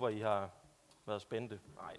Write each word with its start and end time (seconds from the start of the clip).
håber, 0.00 0.08
I 0.08 0.20
har 0.20 0.50
været 1.06 1.22
spændte. 1.22 1.60
Nej. 1.76 1.96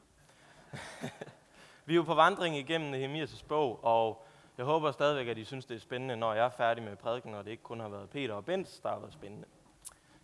vi 1.86 1.94
er 1.94 1.96
jo 1.96 2.04
på 2.04 2.13
vandring 2.13 2.58
igennem 2.58 2.92
Nehemias 2.92 3.44
bog, 3.44 3.83
og 3.83 4.26
jeg 4.58 4.65
håber 4.65 4.92
stadigvæk, 4.92 5.28
at 5.28 5.38
I 5.38 5.44
synes, 5.44 5.65
det 5.65 5.76
er 5.76 5.79
spændende, 5.79 6.15
når 6.15 6.33
jeg 6.33 6.46
er 6.46 6.49
færdig 6.49 6.83
med 6.83 6.96
prædiken, 6.96 7.33
og 7.33 7.46
det 7.46 7.51
ikke 7.51 7.63
kun 7.63 7.79
har 7.79 7.90
været 7.90 8.10
Peter 8.10 8.33
og 8.33 8.46
Bens, 8.46 8.79
der 8.79 8.90
har 8.90 8.99
været 8.99 9.13
spændende. 9.13 9.47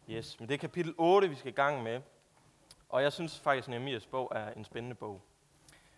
Yes, 0.09 0.39
men 0.39 0.49
det 0.49 0.53
er 0.53 0.57
kapitel 0.57 0.93
8, 0.97 1.29
vi 1.29 1.35
skal 1.35 1.51
i 1.51 1.55
gang 1.55 1.83
med. 1.83 2.01
Og 2.89 3.03
jeg 3.03 3.13
synes 3.13 3.39
faktisk, 3.39 3.67
at 3.67 3.69
Nehemias 3.69 4.05
bog 4.05 4.31
er 4.35 4.53
en 4.53 4.63
spændende 4.63 4.95
bog. 4.95 5.21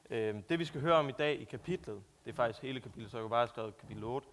Øhm, 0.09 0.43
det 0.43 0.59
vi 0.59 0.65
skal 0.65 0.81
høre 0.81 0.95
om 0.95 1.09
i 1.09 1.11
dag 1.11 1.39
i 1.41 1.43
kapitlet, 1.43 2.03
det 2.25 2.31
er 2.31 2.35
faktisk 2.35 2.61
hele 2.61 2.81
kapitlet, 2.81 3.11
så 3.11 3.17
jeg 3.17 3.23
kan 3.23 3.29
bare 3.29 3.39
have 3.39 3.47
skrevet 3.47 3.77
kapitel 3.77 4.03
8. 4.03 4.27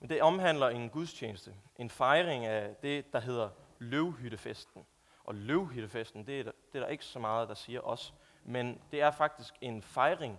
Men 0.00 0.08
det 0.08 0.22
omhandler 0.22 0.68
en 0.68 0.88
gudstjeneste, 0.88 1.54
en 1.78 1.90
fejring 1.90 2.46
af 2.46 2.74
det, 2.82 3.12
der 3.12 3.20
hedder 3.20 3.48
løvhyttefesten. 3.78 4.86
Og 5.24 5.34
løvhyttefesten, 5.34 6.26
det 6.26 6.40
er, 6.40 6.44
der, 6.44 6.52
det 6.72 6.78
er 6.78 6.82
der 6.82 6.90
ikke 6.90 7.04
så 7.04 7.18
meget, 7.18 7.48
der 7.48 7.54
siger 7.54 7.80
os. 7.80 8.14
Men 8.44 8.80
det 8.90 9.00
er 9.00 9.10
faktisk 9.10 9.54
en 9.60 9.82
fejring, 9.82 10.38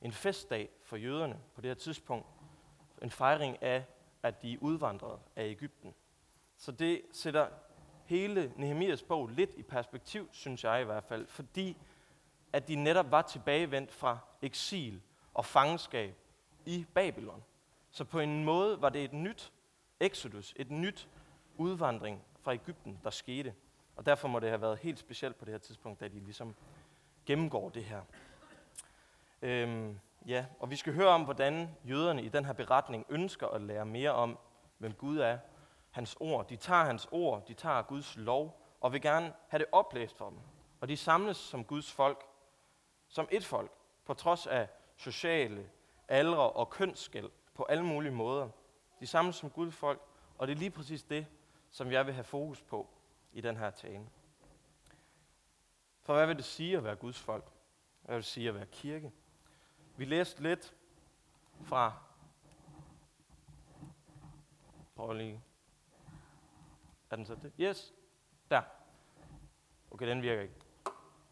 en 0.00 0.12
festdag 0.12 0.68
for 0.82 0.96
jøderne 0.96 1.40
på 1.54 1.60
det 1.60 1.70
her 1.70 1.74
tidspunkt. 1.74 2.26
En 3.02 3.10
fejring 3.10 3.62
af, 3.62 3.84
at 4.22 4.42
de 4.42 4.52
er 4.52 4.58
udvandret 4.60 5.18
af 5.36 5.44
Ægypten. 5.44 5.94
Så 6.56 6.72
det 6.72 7.02
sætter 7.12 7.48
hele 8.04 8.52
Nehemias 8.56 9.02
bog 9.02 9.28
lidt 9.28 9.54
i 9.54 9.62
perspektiv, 9.62 10.28
synes 10.32 10.64
jeg 10.64 10.80
i 10.80 10.84
hvert 10.84 11.04
fald, 11.04 11.26
fordi 11.26 11.76
at 12.52 12.68
de 12.68 12.76
netop 12.76 13.10
var 13.10 13.22
tilbagevendt 13.22 13.92
fra 13.92 14.18
eksil 14.42 15.02
og 15.34 15.44
fangenskab 15.44 16.14
i 16.66 16.86
Babylon. 16.94 17.44
Så 17.90 18.04
på 18.04 18.20
en 18.20 18.44
måde 18.44 18.82
var 18.82 18.88
det 18.88 19.04
et 19.04 19.12
nyt 19.12 19.52
exodus, 20.00 20.54
et 20.56 20.70
nyt 20.70 21.08
udvandring 21.56 22.22
fra 22.40 22.52
Ægypten, 22.52 23.00
der 23.04 23.10
skete. 23.10 23.54
Og 23.96 24.06
derfor 24.06 24.28
må 24.28 24.40
det 24.40 24.48
have 24.48 24.60
været 24.60 24.78
helt 24.78 24.98
specielt 24.98 25.36
på 25.36 25.44
det 25.44 25.52
her 25.52 25.58
tidspunkt, 25.58 26.00
da 26.00 26.08
de 26.08 26.20
ligesom 26.20 26.54
gennemgår 27.26 27.68
det 27.68 27.84
her. 27.84 28.00
Øhm, 29.42 30.00
ja, 30.26 30.46
og 30.60 30.70
vi 30.70 30.76
skal 30.76 30.94
høre 30.94 31.08
om, 31.08 31.24
hvordan 31.24 31.68
jøderne 31.84 32.22
i 32.22 32.28
den 32.28 32.44
her 32.44 32.52
beretning 32.52 33.06
ønsker 33.08 33.48
at 33.48 33.62
lære 33.62 33.86
mere 33.86 34.10
om, 34.10 34.38
hvem 34.78 34.92
Gud 34.92 35.18
er. 35.18 35.38
Hans 35.90 36.16
ord. 36.20 36.48
De 36.48 36.56
tager 36.56 36.84
hans 36.84 37.08
ord, 37.10 37.46
de 37.46 37.54
tager 37.54 37.82
Guds 37.82 38.16
lov, 38.16 38.60
og 38.80 38.92
vil 38.92 39.00
gerne 39.00 39.32
have 39.48 39.58
det 39.58 39.66
oplæst 39.72 40.16
for 40.16 40.28
dem. 40.28 40.38
Og 40.80 40.88
de 40.88 40.96
samles 40.96 41.36
som 41.36 41.64
Guds 41.64 41.92
folk, 41.92 42.24
som 43.08 43.28
et 43.30 43.44
folk, 43.44 43.70
på 44.04 44.14
trods 44.14 44.46
af 44.46 44.68
sociale, 44.96 45.70
aldre 46.08 46.50
og 46.50 46.70
kønsskæld 46.70 47.30
på 47.54 47.62
alle 47.62 47.84
mulige 47.84 48.12
måder. 48.12 48.48
De 49.00 49.06
samles 49.06 49.36
som 49.36 49.50
Guds 49.50 49.74
folk, 49.74 50.00
og 50.38 50.46
det 50.46 50.54
er 50.54 50.58
lige 50.58 50.70
præcis 50.70 51.02
det, 51.02 51.26
som 51.70 51.92
jeg 51.92 52.06
vil 52.06 52.14
have 52.14 52.24
fokus 52.24 52.62
på 52.62 52.88
i 53.34 53.40
den 53.40 53.56
her 53.56 53.70
tale. 53.70 54.06
For 56.02 56.14
hvad 56.14 56.26
vil 56.26 56.36
det 56.36 56.44
sige 56.44 56.76
at 56.76 56.84
være 56.84 56.96
Guds 56.96 57.18
folk? 57.18 57.52
Hvad 58.02 58.14
vil 58.14 58.22
det 58.22 58.30
sige 58.30 58.48
at 58.48 58.54
være 58.54 58.66
kirke? 58.66 59.12
Vi 59.96 60.04
læste 60.04 60.42
lidt 60.42 60.74
fra... 61.64 61.92
Prøv 64.94 65.12
lige. 65.12 65.42
Er 67.10 67.16
den 67.16 67.26
så 67.26 67.34
det? 67.34 67.52
Yes. 67.60 67.94
Der. 68.50 68.62
Okay, 69.90 70.08
den 70.08 70.22
virker 70.22 70.42
ikke. 70.42 70.54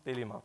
Det 0.04 0.10
er 0.10 0.14
lige 0.14 0.24
meget. 0.24 0.42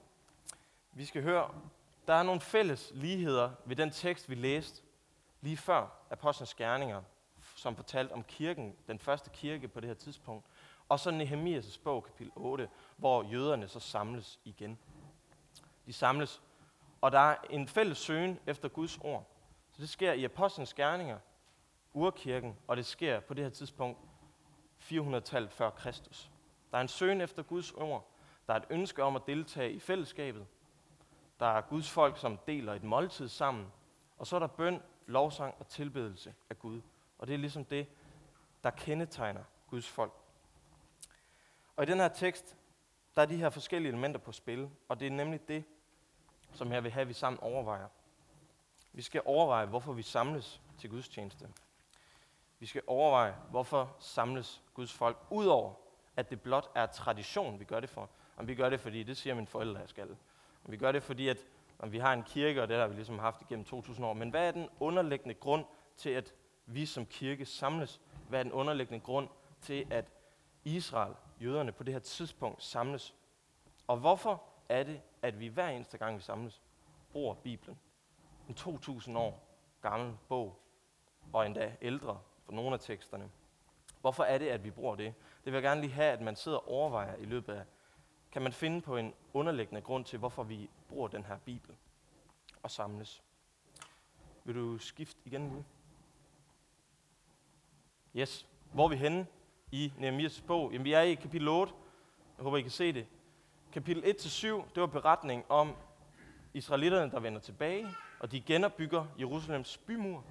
Vi 0.92 1.06
skal 1.06 1.24
høre, 1.24 1.62
der 2.08 2.14
er 2.14 2.24
nogle 2.24 2.42
fælles 2.42 2.92
ligheder 2.94 3.52
ved 3.66 3.76
den 3.76 3.92
tekst, 3.92 4.30
vi 4.30 4.36
læste 4.36 4.84
lige 5.42 5.58
før 5.58 5.90
Apostlenes 6.10 6.54
Gerninger, 6.54 7.04
som 7.56 7.76
fortalte 7.76 8.12
om 8.12 8.24
kirken, 8.24 8.76
den 8.88 9.00
første 9.00 9.30
kirke 9.30 9.68
på 9.68 9.80
det 9.80 9.88
her 9.88 9.96
tidspunkt, 9.96 10.46
og 10.90 11.00
så 11.00 11.12
Nehemias 11.12 11.78
bog, 11.78 12.04
kapitel 12.04 12.32
8, 12.36 12.70
hvor 12.98 13.24
jøderne 13.24 13.68
så 13.68 13.80
samles 13.80 14.40
igen. 14.44 14.80
De 15.86 15.94
samles, 15.94 16.42
og 17.02 17.12
der 17.12 17.20
er 17.20 17.36
en 17.50 17.68
fælles 17.68 17.98
søgen 17.98 18.40
efter 18.46 18.70
Guds 18.70 18.98
ord. 18.98 19.28
Så 19.72 19.82
det 19.82 19.90
sker 19.90 20.14
i 20.14 20.24
Apostlenes 20.24 20.74
Gerninger, 20.74 21.20
urkirken, 21.94 22.58
og 22.68 22.78
det 22.78 22.86
sker 22.86 23.20
på 23.20 23.34
det 23.34 23.44
her 23.44 23.52
tidspunkt 23.52 24.00
400-tallet 24.80 25.52
før 25.52 25.70
Kristus. 25.70 26.32
Der 26.72 26.78
er 26.78 26.82
en 26.82 26.88
søgen 26.88 27.22
efter 27.22 27.44
Guds 27.44 27.72
ord. 27.72 28.12
Der 28.48 28.54
er 28.54 28.58
et 28.58 28.66
ønske 28.70 29.04
om 29.04 29.16
at 29.16 29.22
deltage 29.28 29.72
i 29.72 29.80
fællesskabet. 29.80 30.48
Der 31.40 31.46
er 31.46 31.62
Guds 31.62 31.92
folk, 31.92 32.18
som 32.18 32.38
deler 32.48 32.74
et 32.74 32.84
måltid 32.84 33.28
sammen. 33.28 33.68
Og 34.18 34.28
så 34.28 34.36
er 34.36 34.40
der 34.40 34.48
bøn, 34.48 34.82
lovsang 35.06 35.56
og 35.60 35.68
tilbedelse 35.68 36.36
af 36.50 36.60
Gud. 36.60 36.82
Og 37.18 37.28
det 37.28 37.34
er 37.34 37.38
ligesom 37.38 37.66
det, 37.66 37.88
der 38.64 38.70
kendetegner 38.70 39.44
Guds 39.70 39.88
folk. 39.88 40.14
Og 41.78 41.84
i 41.84 41.86
den 41.86 42.00
her 42.00 42.08
tekst, 42.08 42.56
der 43.16 43.22
er 43.22 43.26
de 43.26 43.36
her 43.36 43.50
forskellige 43.50 43.90
elementer 43.90 44.20
på 44.20 44.32
spil, 44.32 44.70
og 44.90 45.00
det 45.00 45.08
er 45.08 45.12
nemlig 45.12 45.48
det, 45.48 45.64
som 46.54 46.72
jeg 46.72 46.84
vil 46.84 46.92
have, 46.92 47.02
at 47.02 47.08
vi 47.08 47.14
sammen 47.14 47.40
overvejer. 47.40 47.88
Vi 48.94 49.02
skal 49.02 49.22
overveje, 49.26 49.66
hvorfor 49.66 49.94
vi 49.94 50.02
samles 50.02 50.62
til 50.78 50.90
Guds 50.90 51.10
tjeneste. 51.10 51.50
Vi 52.60 52.66
skal 52.66 52.82
overveje, 52.88 53.36
hvorfor 53.50 53.96
samles 54.00 54.64
Guds 54.74 54.94
folk, 54.94 55.18
udover 55.30 55.74
at 56.16 56.30
det 56.30 56.42
blot 56.42 56.72
er 56.76 56.86
tradition, 56.86 57.60
vi 57.60 57.66
gør 57.66 57.80
det 57.80 57.90
for. 57.90 58.10
Om 58.38 58.48
vi 58.48 58.56
gør 58.56 58.70
det, 58.70 58.80
fordi 58.80 59.04
det 59.04 59.18
siger 59.18 59.34
mine 59.36 59.48
forældre, 59.48 59.80
jeg 59.80 59.90
skal. 59.90 60.10
Om 60.66 60.72
vi 60.72 60.78
gør 60.78 60.92
det, 60.92 61.04
fordi 61.04 61.28
at 61.28 61.38
om 61.80 61.92
vi 61.92 61.98
har 61.98 62.14
en 62.14 62.24
kirke, 62.24 62.62
og 62.62 62.68
det 62.68 62.78
har 62.78 62.88
vi 62.88 62.96
ligesom 62.96 63.20
haft 63.20 63.42
igennem 63.42 63.66
2000 63.66 64.06
år. 64.06 64.14
Men 64.14 64.30
hvad 64.30 64.48
er 64.48 64.52
den 64.52 64.70
underliggende 64.80 65.34
grund 65.34 65.66
til, 65.98 66.10
at 66.10 66.34
vi 66.66 66.86
som 66.86 67.06
kirke 67.06 67.46
samles? 67.46 68.02
Hvad 68.30 68.40
er 68.40 68.44
den 68.44 68.52
underliggende 68.52 69.00
grund 69.00 69.30
til, 69.62 69.88
at 69.90 70.12
Israel, 70.64 71.14
jøderne 71.42 71.72
på 71.72 71.84
det 71.84 71.94
her 71.94 72.00
tidspunkt 72.00 72.64
samles? 72.64 73.16
Og 73.88 73.98
hvorfor 73.98 74.44
er 74.70 74.84
det, 74.84 75.02
at 75.22 75.40
vi 75.40 75.48
hver 75.48 75.70
eneste 75.70 75.98
gang, 75.98 76.18
vi 76.18 76.22
samles, 76.22 76.62
bruger 77.12 77.34
Bibelen? 77.34 77.80
En 78.50 78.54
2000 78.54 79.18
år 79.18 79.48
gammel 79.82 80.18
bog, 80.28 80.60
og 81.34 81.46
endda 81.46 81.76
ældre 81.82 82.20
for 82.46 82.52
nogle 82.52 82.74
af 82.74 82.80
teksterne. 82.80 83.30
Hvorfor 84.02 84.24
er 84.24 84.38
det, 84.38 84.48
at 84.48 84.64
vi 84.64 84.72
bruger 84.72 84.96
det? 84.96 85.14
Det 85.46 85.46
vil 85.46 85.54
jeg 85.54 85.64
gerne 85.64 85.82
lige 85.82 85.94
have, 85.94 86.12
at 86.12 86.22
man 86.22 86.36
sidder 86.36 86.58
og 86.58 86.68
overvejer 86.68 87.16
i 87.16 87.26
løbet 87.26 87.54
af, 87.54 87.66
kan 88.32 88.42
man 88.42 88.54
finde 88.54 88.82
på 88.82 88.98
en 88.98 89.14
underliggende 89.34 89.82
grund 89.82 90.06
til, 90.06 90.20
hvorfor 90.20 90.44
vi 90.44 90.70
bruger 90.90 91.08
den 91.08 91.26
her 91.26 91.38
Bibel 91.38 91.76
og 92.64 92.72
samles. 92.72 93.24
Vil 94.44 94.56
du 94.56 94.78
skifte 94.78 95.20
igen 95.26 95.42
nu? 95.42 95.66
Yes. 98.16 98.48
Hvor 98.74 98.86
er 98.86 98.90
vi 98.90 98.96
henne 98.96 99.28
i 99.72 99.94
Nehemias 99.98 100.42
bog? 100.42 100.72
Jamen, 100.72 100.86
vi 100.86 100.94
er 100.94 101.02
i 101.02 101.14
kapitel 101.14 101.48
8. 101.48 101.74
Jeg 102.38 102.44
håber, 102.44 102.58
I 102.58 102.62
kan 102.62 102.72
se 102.72 102.94
det. 102.94 103.06
Kapitel 103.74 104.04
1-7, 104.04 104.48
det 104.48 104.82
var 104.82 104.86
beretning 104.86 105.46
om 105.50 105.76
israelitterne, 106.54 107.12
der 107.12 107.20
vender 107.20 107.40
tilbage, 107.40 107.88
og 108.20 108.32
de 108.32 108.42
genopbygger 108.42 109.06
Jerusalems 109.20 109.78
bymur. 109.78 110.24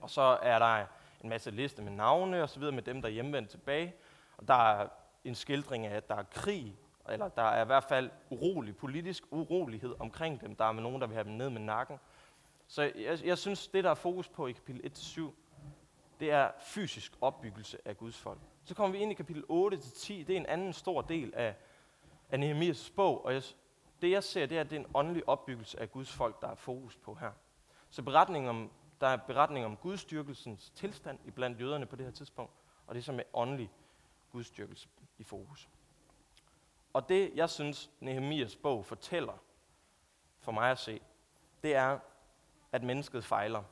Og 0.00 0.10
så 0.10 0.38
er 0.42 0.58
der 0.58 0.86
en 1.22 1.28
masse 1.28 1.50
liste 1.50 1.82
med 1.82 1.92
navne 1.92 2.42
og 2.42 2.48
så 2.48 2.58
videre 2.58 2.74
med 2.74 2.82
dem, 2.82 3.02
der 3.02 3.08
er 3.08 3.12
hjemvendt 3.12 3.50
tilbage. 3.50 3.94
Og 4.36 4.48
der 4.48 4.54
er 4.54 4.88
en 5.24 5.34
skildring 5.34 5.86
af, 5.86 5.96
at 5.96 6.08
der 6.08 6.14
er 6.14 6.22
krig, 6.22 6.76
eller 7.08 7.28
der 7.28 7.42
er 7.42 7.62
i 7.62 7.66
hvert 7.66 7.84
fald 7.84 8.10
urolig, 8.30 8.76
politisk 8.76 9.24
urolighed 9.30 9.94
omkring 9.98 10.40
dem. 10.40 10.56
Der 10.56 10.64
er 10.64 10.72
nogen, 10.72 11.00
der 11.00 11.06
vil 11.06 11.14
have 11.14 11.24
dem 11.24 11.32
ned 11.32 11.50
med 11.50 11.60
nakken. 11.60 11.98
Så 12.66 12.82
jeg, 12.82 13.18
jeg 13.24 13.38
synes, 13.38 13.68
det 13.68 13.84
der 13.84 13.90
er 13.90 13.94
fokus 13.94 14.28
på 14.28 14.46
i 14.46 14.52
kapitel 14.52 14.90
1-7, 14.92 15.22
det 16.20 16.30
er 16.30 16.50
fysisk 16.60 17.12
opbyggelse 17.20 17.78
af 17.84 17.96
Guds 17.96 18.18
folk. 18.18 18.38
Så 18.64 18.74
kommer 18.74 18.96
vi 18.96 19.02
ind 19.02 19.12
i 19.12 19.14
kapitel 19.14 19.42
8-10, 19.42 20.12
det 20.12 20.30
er 20.30 20.36
en 20.36 20.46
anden 20.46 20.72
stor 20.72 21.00
del 21.00 21.34
af, 21.34 21.54
af 22.30 22.40
Nehemias 22.40 22.90
bog, 22.90 23.24
og 23.24 23.34
jeg, 23.34 23.42
det 24.02 24.10
jeg 24.10 24.24
ser, 24.24 24.46
det 24.46 24.56
er, 24.56 24.60
at 24.60 24.70
det 24.70 24.76
er 24.76 24.80
en 24.80 24.90
åndelig 24.94 25.28
opbyggelse 25.28 25.80
af 25.80 25.92
Guds 25.92 26.12
folk, 26.12 26.40
der 26.40 26.48
er 26.48 26.54
fokus 26.54 26.96
på 26.96 27.14
her. 27.14 27.30
Så 27.90 28.02
beretningen 28.02 28.48
om 28.48 28.70
der 29.00 29.06
er 29.06 29.16
beretning 29.16 29.66
om 29.66 29.76
gudstyrkelsens 29.76 30.70
tilstand 30.70 31.18
i 31.24 31.30
blandt 31.30 31.60
jøderne 31.60 31.86
på 31.86 31.96
det 31.96 32.06
her 32.06 32.12
tidspunkt, 32.12 32.52
og 32.86 32.94
det 32.94 33.00
er 33.00 33.04
som 33.04 33.18
er 33.18 33.22
åndelig 33.32 33.70
gudstyrkelse 34.30 34.88
i 35.18 35.24
fokus. 35.24 35.68
Og 36.92 37.08
det, 37.08 37.32
jeg 37.34 37.50
synes, 37.50 37.90
Nehemias 38.00 38.56
bog 38.56 38.86
fortæller, 38.86 39.42
for 40.38 40.52
mig 40.52 40.70
at 40.70 40.78
se, 40.78 41.00
det 41.62 41.74
er, 41.74 41.98
at 42.72 42.82
mennesket 42.82 43.24
fejler. 43.24 43.62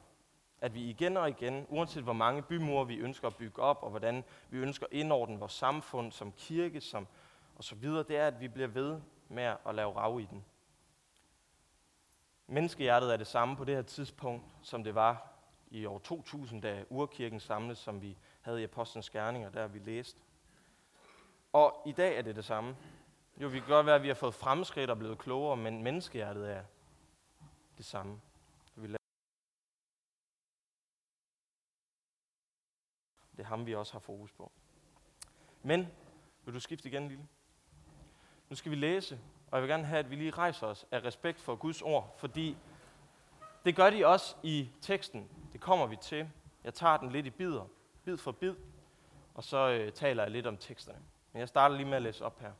At 0.62 0.74
vi 0.74 0.80
igen 0.90 1.16
og 1.16 1.28
igen, 1.28 1.66
uanset 1.68 2.02
hvor 2.02 2.12
mange 2.12 2.42
bymure 2.42 2.86
vi 2.86 2.96
ønsker 2.96 3.26
at 3.26 3.36
bygge 3.36 3.62
op, 3.62 3.82
og 3.82 3.90
hvordan 3.90 4.24
vi 4.50 4.58
ønsker 4.58 4.86
at 4.86 4.92
indordne 4.92 5.38
vores 5.38 5.52
samfund 5.52 6.12
som 6.12 6.32
kirke, 6.32 6.80
som, 6.80 7.06
og 7.56 7.64
så 7.64 7.74
videre, 7.74 8.02
det 8.02 8.16
er, 8.16 8.26
at 8.26 8.40
vi 8.40 8.48
bliver 8.48 8.68
ved 8.68 9.00
med 9.28 9.42
at 9.66 9.74
lave 9.74 9.92
rav 9.96 10.20
i 10.20 10.24
den. 10.30 10.44
Menneskehjertet 12.46 13.12
er 13.12 13.16
det 13.16 13.26
samme 13.26 13.56
på 13.56 13.64
det 13.64 13.74
her 13.74 13.82
tidspunkt, 13.82 14.44
som 14.62 14.84
det 14.84 14.94
var 14.94 15.28
i 15.70 15.86
år 15.86 15.98
2000, 15.98 16.62
da 16.62 16.84
urkirken 16.90 17.40
samles, 17.40 17.78
som 17.78 18.02
vi 18.02 18.16
havde 18.40 18.60
i 18.60 18.64
Apostlenes 18.64 19.10
Gerninger, 19.10 19.50
der 19.50 19.66
vi 19.66 19.78
læste. 19.78 20.20
Og 21.52 21.82
i 21.86 21.92
dag 21.92 22.18
er 22.18 22.22
det 22.22 22.36
det 22.36 22.44
samme. 22.44 22.76
Jo, 23.36 23.48
vi 23.48 23.58
kan 23.58 23.68
godt 23.68 23.86
være, 23.86 23.94
at 23.94 24.02
vi 24.02 24.08
har 24.08 24.14
fået 24.14 24.34
fremskridt 24.34 24.90
og 24.90 24.98
blevet 24.98 25.18
klogere, 25.18 25.56
men 25.56 25.82
menneskehjertet 25.82 26.50
er 26.50 26.62
det 27.76 27.84
samme. 27.84 28.20
Det 33.42 33.46
er 33.46 33.50
ham, 33.50 33.66
vi 33.66 33.74
også 33.74 33.92
har 33.92 34.00
fokus 34.00 34.32
på. 34.32 34.52
Men, 35.62 35.88
vil 36.44 36.54
du 36.54 36.60
skifte 36.60 36.88
igen, 36.88 37.08
lille? 37.08 37.28
Nu 38.48 38.56
skal 38.56 38.70
vi 38.70 38.76
læse, 38.76 39.20
og 39.50 39.56
jeg 39.56 39.62
vil 39.62 39.70
gerne 39.70 39.84
have, 39.84 39.98
at 39.98 40.10
vi 40.10 40.16
lige 40.16 40.30
rejser 40.30 40.66
os 40.66 40.86
af 40.90 41.04
respekt 41.04 41.40
for 41.40 41.56
Guds 41.56 41.82
ord, 41.82 42.14
fordi 42.18 42.56
det 43.64 43.76
gør 43.76 43.90
de 43.90 44.06
også 44.06 44.36
i 44.42 44.70
teksten. 44.80 45.28
Det 45.52 45.60
kommer 45.60 45.86
vi 45.86 45.96
til. 45.96 46.28
Jeg 46.64 46.74
tager 46.74 46.96
den 46.96 47.12
lidt 47.12 47.26
i 47.26 47.30
bidder, 47.30 47.66
bid 48.04 48.16
for 48.16 48.32
bid, 48.32 48.54
og 49.34 49.44
så 49.44 49.68
øh, 49.68 49.92
taler 49.92 50.22
jeg 50.22 50.30
lidt 50.30 50.46
om 50.46 50.56
teksterne. 50.56 51.02
Men 51.32 51.40
jeg 51.40 51.48
starter 51.48 51.76
lige 51.76 51.86
med 51.86 51.96
at 51.96 52.02
læse 52.02 52.24
op 52.24 52.40
her. 52.40 52.52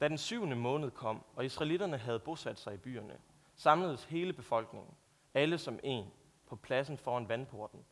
Da 0.00 0.08
den 0.08 0.18
syvende 0.18 0.56
måned 0.56 0.90
kom, 0.90 1.24
og 1.36 1.44
israelitterne 1.44 1.98
havde 1.98 2.18
bosat 2.18 2.58
sig 2.58 2.74
i 2.74 2.76
byerne, 2.76 3.18
samledes 3.54 4.04
hele 4.04 4.32
befolkningen, 4.32 4.94
alle 5.34 5.58
som 5.58 5.78
en, 5.82 6.06
på 6.46 6.56
pladsen 6.56 6.98
foran 6.98 7.28
vandporten. 7.28 7.84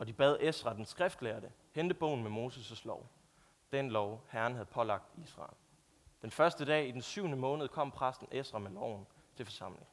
Og 0.00 0.06
de 0.06 0.12
bad 0.12 0.36
Esra, 0.40 0.74
den 0.74 0.86
skriftlærte, 0.86 1.52
hente 1.72 1.94
bogen 1.94 2.22
med 2.22 2.30
Moses' 2.30 2.82
lov. 2.84 3.06
Den 3.72 3.90
lov, 3.90 4.24
Herren 4.28 4.52
havde 4.52 4.66
pålagt 4.66 5.04
Israel. 5.24 5.54
Den 6.22 6.30
første 6.30 6.64
dag 6.64 6.88
i 6.88 6.90
den 6.90 7.02
syvende 7.02 7.36
måned 7.36 7.68
kom 7.68 7.90
præsten 7.90 8.28
Esra 8.30 8.58
med 8.58 8.70
loven 8.70 9.06
til 9.36 9.44
forsamling. 9.44 9.86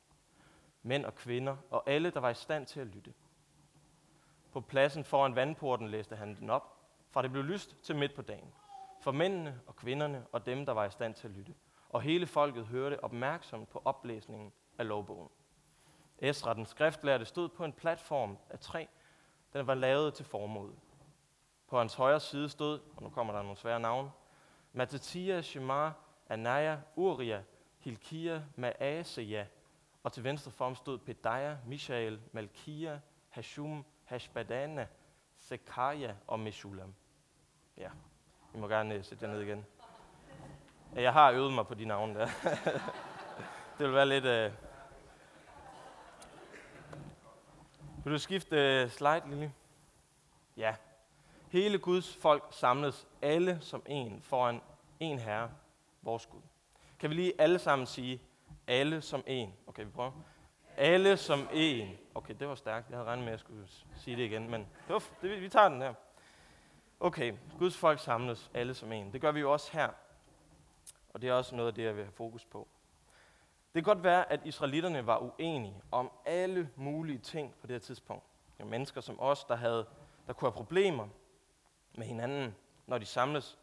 Mænd 0.83 1.05
og 1.05 1.15
kvinder 1.15 1.57
og 1.69 1.89
alle, 1.89 2.09
der 2.09 2.19
var 2.19 2.29
i 2.29 2.33
stand 2.33 2.65
til 2.65 2.79
at 2.79 2.87
lytte. 2.87 3.13
På 4.51 4.61
pladsen 4.61 5.03
foran 5.03 5.35
vandporten 5.35 5.87
læste 5.87 6.15
han 6.15 6.35
den 6.35 6.49
op, 6.49 6.77
fra 7.11 7.21
det 7.21 7.31
blev 7.31 7.43
lyst 7.43 7.83
til 7.83 7.95
midt 7.95 8.15
på 8.15 8.21
dagen. 8.21 8.53
For 9.01 9.11
mændene 9.11 9.61
og 9.67 9.75
kvinderne 9.75 10.25
og 10.31 10.45
dem, 10.45 10.65
der 10.65 10.73
var 10.73 10.85
i 10.85 10.91
stand 10.91 11.13
til 11.13 11.27
at 11.27 11.33
lytte. 11.33 11.53
Og 11.89 12.01
hele 12.01 12.27
folket 12.27 12.65
hørte 12.65 13.03
opmærksomt 13.03 13.69
på 13.69 13.81
oplæsningen 13.85 14.53
af 14.77 14.87
lovbogen. 14.87 15.29
Esra, 16.19 16.53
den 16.53 16.65
skriftlærte, 16.65 17.25
stod 17.25 17.49
på 17.49 17.65
en 17.65 17.73
platform 17.73 18.37
af 18.49 18.59
træ, 18.59 18.85
den 19.53 19.67
var 19.67 19.73
lavet 19.73 20.13
til 20.13 20.25
formod. 20.25 20.71
På 21.67 21.77
hans 21.77 21.93
højre 21.93 22.19
side 22.19 22.49
stod, 22.49 22.79
og 22.95 23.03
nu 23.03 23.09
kommer 23.09 23.33
der 23.33 23.41
nogle 23.41 23.57
svære 23.57 23.79
navne, 23.79 24.11
Matatia, 24.73 25.41
Shemar, 25.41 25.93
Anaya, 26.29 26.77
Uria, 26.95 27.43
Hilkia, 27.79 28.43
Maaseja, 28.55 29.45
og 30.03 30.13
til 30.13 30.23
venstre 30.23 30.51
for 30.51 30.65
ham 30.65 30.75
stod 30.75 30.97
Pedaya, 30.97 31.57
Mishael, 31.65 32.19
Malkia, 32.31 32.99
Hashum, 33.29 33.85
Hashbadana, 34.03 34.87
Sekaja 35.37 36.15
og 36.27 36.39
Meshulam. 36.39 36.93
Ja, 37.77 37.89
I 38.53 38.57
må 38.57 38.67
gerne 38.67 38.95
øh, 38.95 39.03
sætte 39.03 39.25
jer 39.25 39.31
ned 39.31 39.41
igen. 39.41 39.65
Jeg 40.95 41.13
har 41.13 41.31
øvet 41.31 41.53
mig 41.53 41.67
på 41.67 41.73
de 41.73 41.85
navne 41.85 42.19
der. 42.19 42.27
det 43.77 43.85
vil 43.87 43.93
være 43.93 44.05
lidt... 44.05 44.25
Øh, 44.25 44.51
Vil 48.07 48.13
du 48.13 48.19
skifte 48.19 48.55
øh, 48.55 48.89
slide, 48.89 49.21
Lille? 49.29 49.53
Ja. 50.57 50.75
Hele 51.49 51.79
Guds 51.79 52.15
folk 52.15 52.43
samles 52.51 53.07
alle 53.21 53.57
som 53.61 53.83
en 53.85 54.21
foran 54.21 54.61
en 54.99 55.19
herre, 55.19 55.51
vores 56.01 56.25
Gud. 56.25 56.41
Kan 56.99 57.09
vi 57.09 57.15
lige 57.15 57.33
alle 57.41 57.59
sammen 57.59 57.87
sige, 57.87 58.21
alle 58.67 59.01
som 59.01 59.23
en? 59.27 59.53
Okay, 59.67 59.83
vi 59.83 59.89
prøver. 59.89 60.11
Alle 60.77 61.17
som 61.17 61.49
en. 61.53 61.97
Okay, 62.15 62.35
det 62.39 62.47
var 62.47 62.55
stærkt. 62.55 62.89
Jeg 62.89 62.97
havde 62.97 63.07
regnet 63.07 63.25
med, 63.25 63.33
at 63.33 63.39
jeg 63.39 63.39
skulle 63.39 63.67
sige 63.95 64.17
det 64.17 64.23
igen, 64.23 64.49
men 64.49 64.67
uf, 64.95 65.11
det, 65.21 65.41
vi 65.41 65.49
tager 65.49 65.69
den 65.69 65.81
her. 65.81 65.93
Okay, 66.99 67.33
Guds 67.59 67.77
folk 67.77 67.99
samles 67.99 68.51
alle 68.53 68.73
som 68.73 68.91
en. 68.91 69.13
Det 69.13 69.21
gør 69.21 69.31
vi 69.31 69.39
jo 69.39 69.53
også 69.53 69.71
her. 69.73 69.89
Og 71.09 71.21
det 71.21 71.29
er 71.29 71.33
også 71.33 71.55
noget 71.55 71.67
af 71.67 71.73
det, 71.75 71.83
jeg 71.83 71.95
vil 71.95 72.03
have 72.03 72.13
fokus 72.13 72.45
på. 72.45 72.67
Det 73.73 73.83
kan 73.85 73.93
godt 73.93 74.03
være, 74.03 74.31
at 74.31 74.39
israelitterne 74.45 75.05
var 75.05 75.17
uenige 75.17 75.81
om 75.91 76.11
alle 76.25 76.69
mulige 76.75 77.19
ting 77.19 77.55
på 77.61 77.67
det 77.67 77.73
her 77.73 77.79
tidspunkt. 77.79 78.23
Det 78.57 78.65
var 78.65 78.69
mennesker 78.69 79.01
som 79.01 79.19
os, 79.19 79.43
der, 79.43 79.55
havde, 79.55 79.85
der 80.27 80.33
kunne 80.33 80.49
have 80.49 80.55
problemer 80.55 81.07
med 81.95 82.05
hinanden, 82.05 82.55
når 82.87 82.97
de 82.97 83.05
samles. 83.05 83.57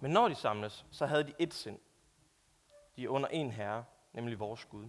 Men 0.00 0.10
når 0.10 0.28
de 0.28 0.34
samles, 0.34 0.86
så 0.90 1.06
havde 1.06 1.24
de 1.24 1.32
et 1.38 1.54
sind. 1.54 1.78
De 2.96 3.04
er 3.04 3.08
under 3.08 3.28
en 3.28 3.50
herre, 3.50 3.84
nemlig 4.12 4.38
vores 4.38 4.64
Gud. 4.64 4.88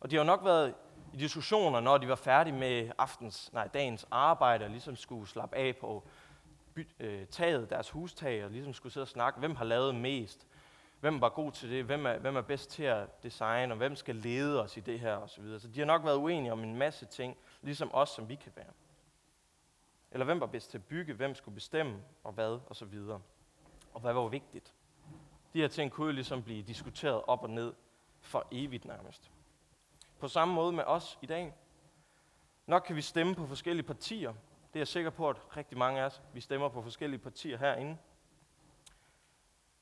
Og 0.00 0.10
de 0.10 0.16
har 0.16 0.22
jo 0.22 0.26
nok 0.26 0.44
været 0.44 0.74
i 1.12 1.16
diskussioner, 1.16 1.80
når 1.80 1.98
de 1.98 2.08
var 2.08 2.14
færdige 2.14 2.56
med 2.56 2.90
aftens, 2.98 3.52
nej, 3.52 3.66
dagens 3.66 4.06
arbejde, 4.10 4.64
og 4.64 4.70
ligesom 4.70 4.96
skulle 4.96 5.28
slappe 5.28 5.56
af 5.56 5.76
på 5.76 6.08
by, 6.74 6.88
øh, 7.00 7.26
taget, 7.26 7.70
deres 7.70 7.90
hustag, 7.90 8.44
og 8.44 8.50
ligesom 8.50 8.72
skulle 8.72 8.92
sidde 8.92 9.04
og 9.04 9.08
snakke, 9.08 9.38
hvem 9.38 9.56
har 9.56 9.64
lavet 9.64 9.94
mest, 9.94 10.46
hvem 11.02 11.20
var 11.20 11.28
god 11.28 11.52
til 11.52 11.70
det, 11.70 11.84
hvem 11.84 12.06
er, 12.06 12.18
hvem 12.18 12.36
er 12.36 12.40
bedst 12.40 12.70
til 12.70 12.82
at 12.82 13.22
designe, 13.22 13.72
og 13.72 13.76
hvem 13.76 13.96
skal 13.96 14.16
lede 14.16 14.62
os 14.62 14.76
i 14.76 14.80
det 14.80 15.00
her, 15.00 15.16
osv. 15.16 15.58
Så 15.58 15.68
de 15.68 15.80
har 15.80 15.86
nok 15.86 16.04
været 16.04 16.16
uenige 16.16 16.52
om 16.52 16.64
en 16.64 16.76
masse 16.76 17.06
ting, 17.06 17.36
ligesom 17.62 17.90
os, 17.94 18.08
som 18.08 18.28
vi 18.28 18.34
kan 18.34 18.52
være. 18.56 18.72
Eller 20.10 20.24
hvem 20.24 20.40
var 20.40 20.46
bedst 20.46 20.70
til 20.70 20.78
at 20.78 20.84
bygge, 20.84 21.14
hvem 21.14 21.34
skulle 21.34 21.54
bestemme, 21.54 22.02
og 22.24 22.32
hvad, 22.32 22.60
og 22.66 22.76
så 22.76 22.84
videre. 22.84 23.20
Og 23.94 24.00
hvad 24.00 24.12
var 24.12 24.28
vigtigt. 24.28 24.74
De 25.52 25.60
her 25.60 25.68
ting 25.68 25.92
kunne 25.92 26.06
jo 26.06 26.12
ligesom 26.12 26.42
blive 26.42 26.62
diskuteret 26.62 27.22
op 27.26 27.42
og 27.42 27.50
ned 27.50 27.72
for 28.20 28.46
evigt 28.50 28.84
nærmest. 28.84 29.30
På 30.18 30.28
samme 30.28 30.54
måde 30.54 30.72
med 30.72 30.84
os 30.84 31.18
i 31.22 31.26
dag. 31.26 31.54
Nok 32.66 32.82
kan 32.86 32.96
vi 32.96 33.02
stemme 33.02 33.34
på 33.34 33.46
forskellige 33.46 33.86
partier. 33.86 34.32
Det 34.72 34.76
er 34.76 34.80
jeg 34.80 34.88
sikker 34.88 35.10
på, 35.10 35.28
at 35.28 35.56
rigtig 35.56 35.78
mange 35.78 36.00
af 36.00 36.04
os, 36.04 36.22
vi 36.32 36.40
stemmer 36.40 36.68
på 36.68 36.82
forskellige 36.82 37.20
partier 37.20 37.58
herinde. 37.58 37.98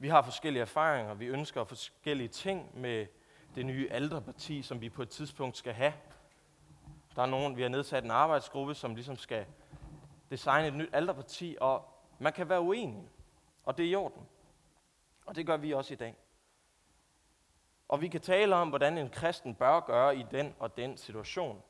Vi 0.02 0.08
har 0.08 0.23
forskellige 0.23 0.61
erfaringer, 0.61 1.14
vi 1.14 1.26
ønsker 1.26 1.64
forskellige 1.64 2.29
ting 2.29 2.79
med 2.81 3.06
det 3.55 3.67
nye 3.67 3.88
alderparti, 3.91 4.62
som 4.62 4.81
vi 4.81 4.88
på 4.88 5.02
et 5.02 5.08
tidspunkt 5.08 5.56
skal 5.56 5.73
have. 5.73 5.93
Der 7.17 7.23
er 7.23 7.26
nogen, 7.26 7.56
vi 7.56 7.62
har 7.62 7.69
nedsat 7.69 8.05
en 8.05 8.11
arbejdsgruppe, 8.11 8.75
som 8.75 8.94
ligesom 8.94 9.17
skal 9.17 9.47
designe 10.31 10.69
et 10.69 10.75
nyt 10.75 10.88
alderparti, 10.93 11.56
og 11.61 11.88
man 12.19 12.32
kan 12.32 12.49
være 12.49 12.61
uenig, 12.61 13.08
og 13.64 13.79
det 13.79 13.87
er 13.87 13.91
i 13.91 13.94
orden. 13.94 14.26
Og 15.26 15.37
det 15.37 15.47
gør 15.47 15.56
vi 15.56 15.73
også 15.73 15.93
i 15.94 15.97
dag. 15.97 16.17
Og 17.88 18.00
vi 18.00 18.08
kan 18.08 18.20
tale 18.20 18.56
om, 18.56 18.69
hvordan 18.69 18.99
en 18.99 19.11
kristen 19.11 19.55
bør 19.55 19.81
gøre 19.81 20.17
i 20.17 20.26
den 20.31 20.55
og 20.58 20.76
den 20.76 20.96
situation. 20.96 21.62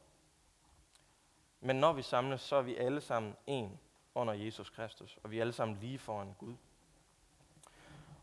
Men 1.61 1.77
når 1.77 1.93
vi 1.93 2.03
samles, 2.03 2.41
så 2.41 2.57
er 2.57 2.63
vi 2.63 2.77
alle 2.77 3.01
sammen 3.01 3.37
en 3.47 3.81
under 4.15 4.35
Jesus 4.35 4.71
Kristus, 4.71 5.19
og 5.23 5.31
vi 5.31 5.37
er 5.37 5.41
alle 5.41 5.53
sammen 5.53 5.79
lige 5.81 5.99
foran 5.99 6.35
Gud. 6.39 6.55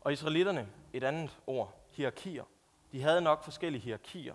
Og 0.08 0.12
israelitterne, 0.12 0.68
et 0.92 1.04
andet 1.04 1.40
ord, 1.46 1.74
hierarkier, 1.90 2.44
de 2.92 3.02
havde 3.02 3.20
nok 3.20 3.44
forskellige 3.44 3.82
hierarkier. 3.82 4.34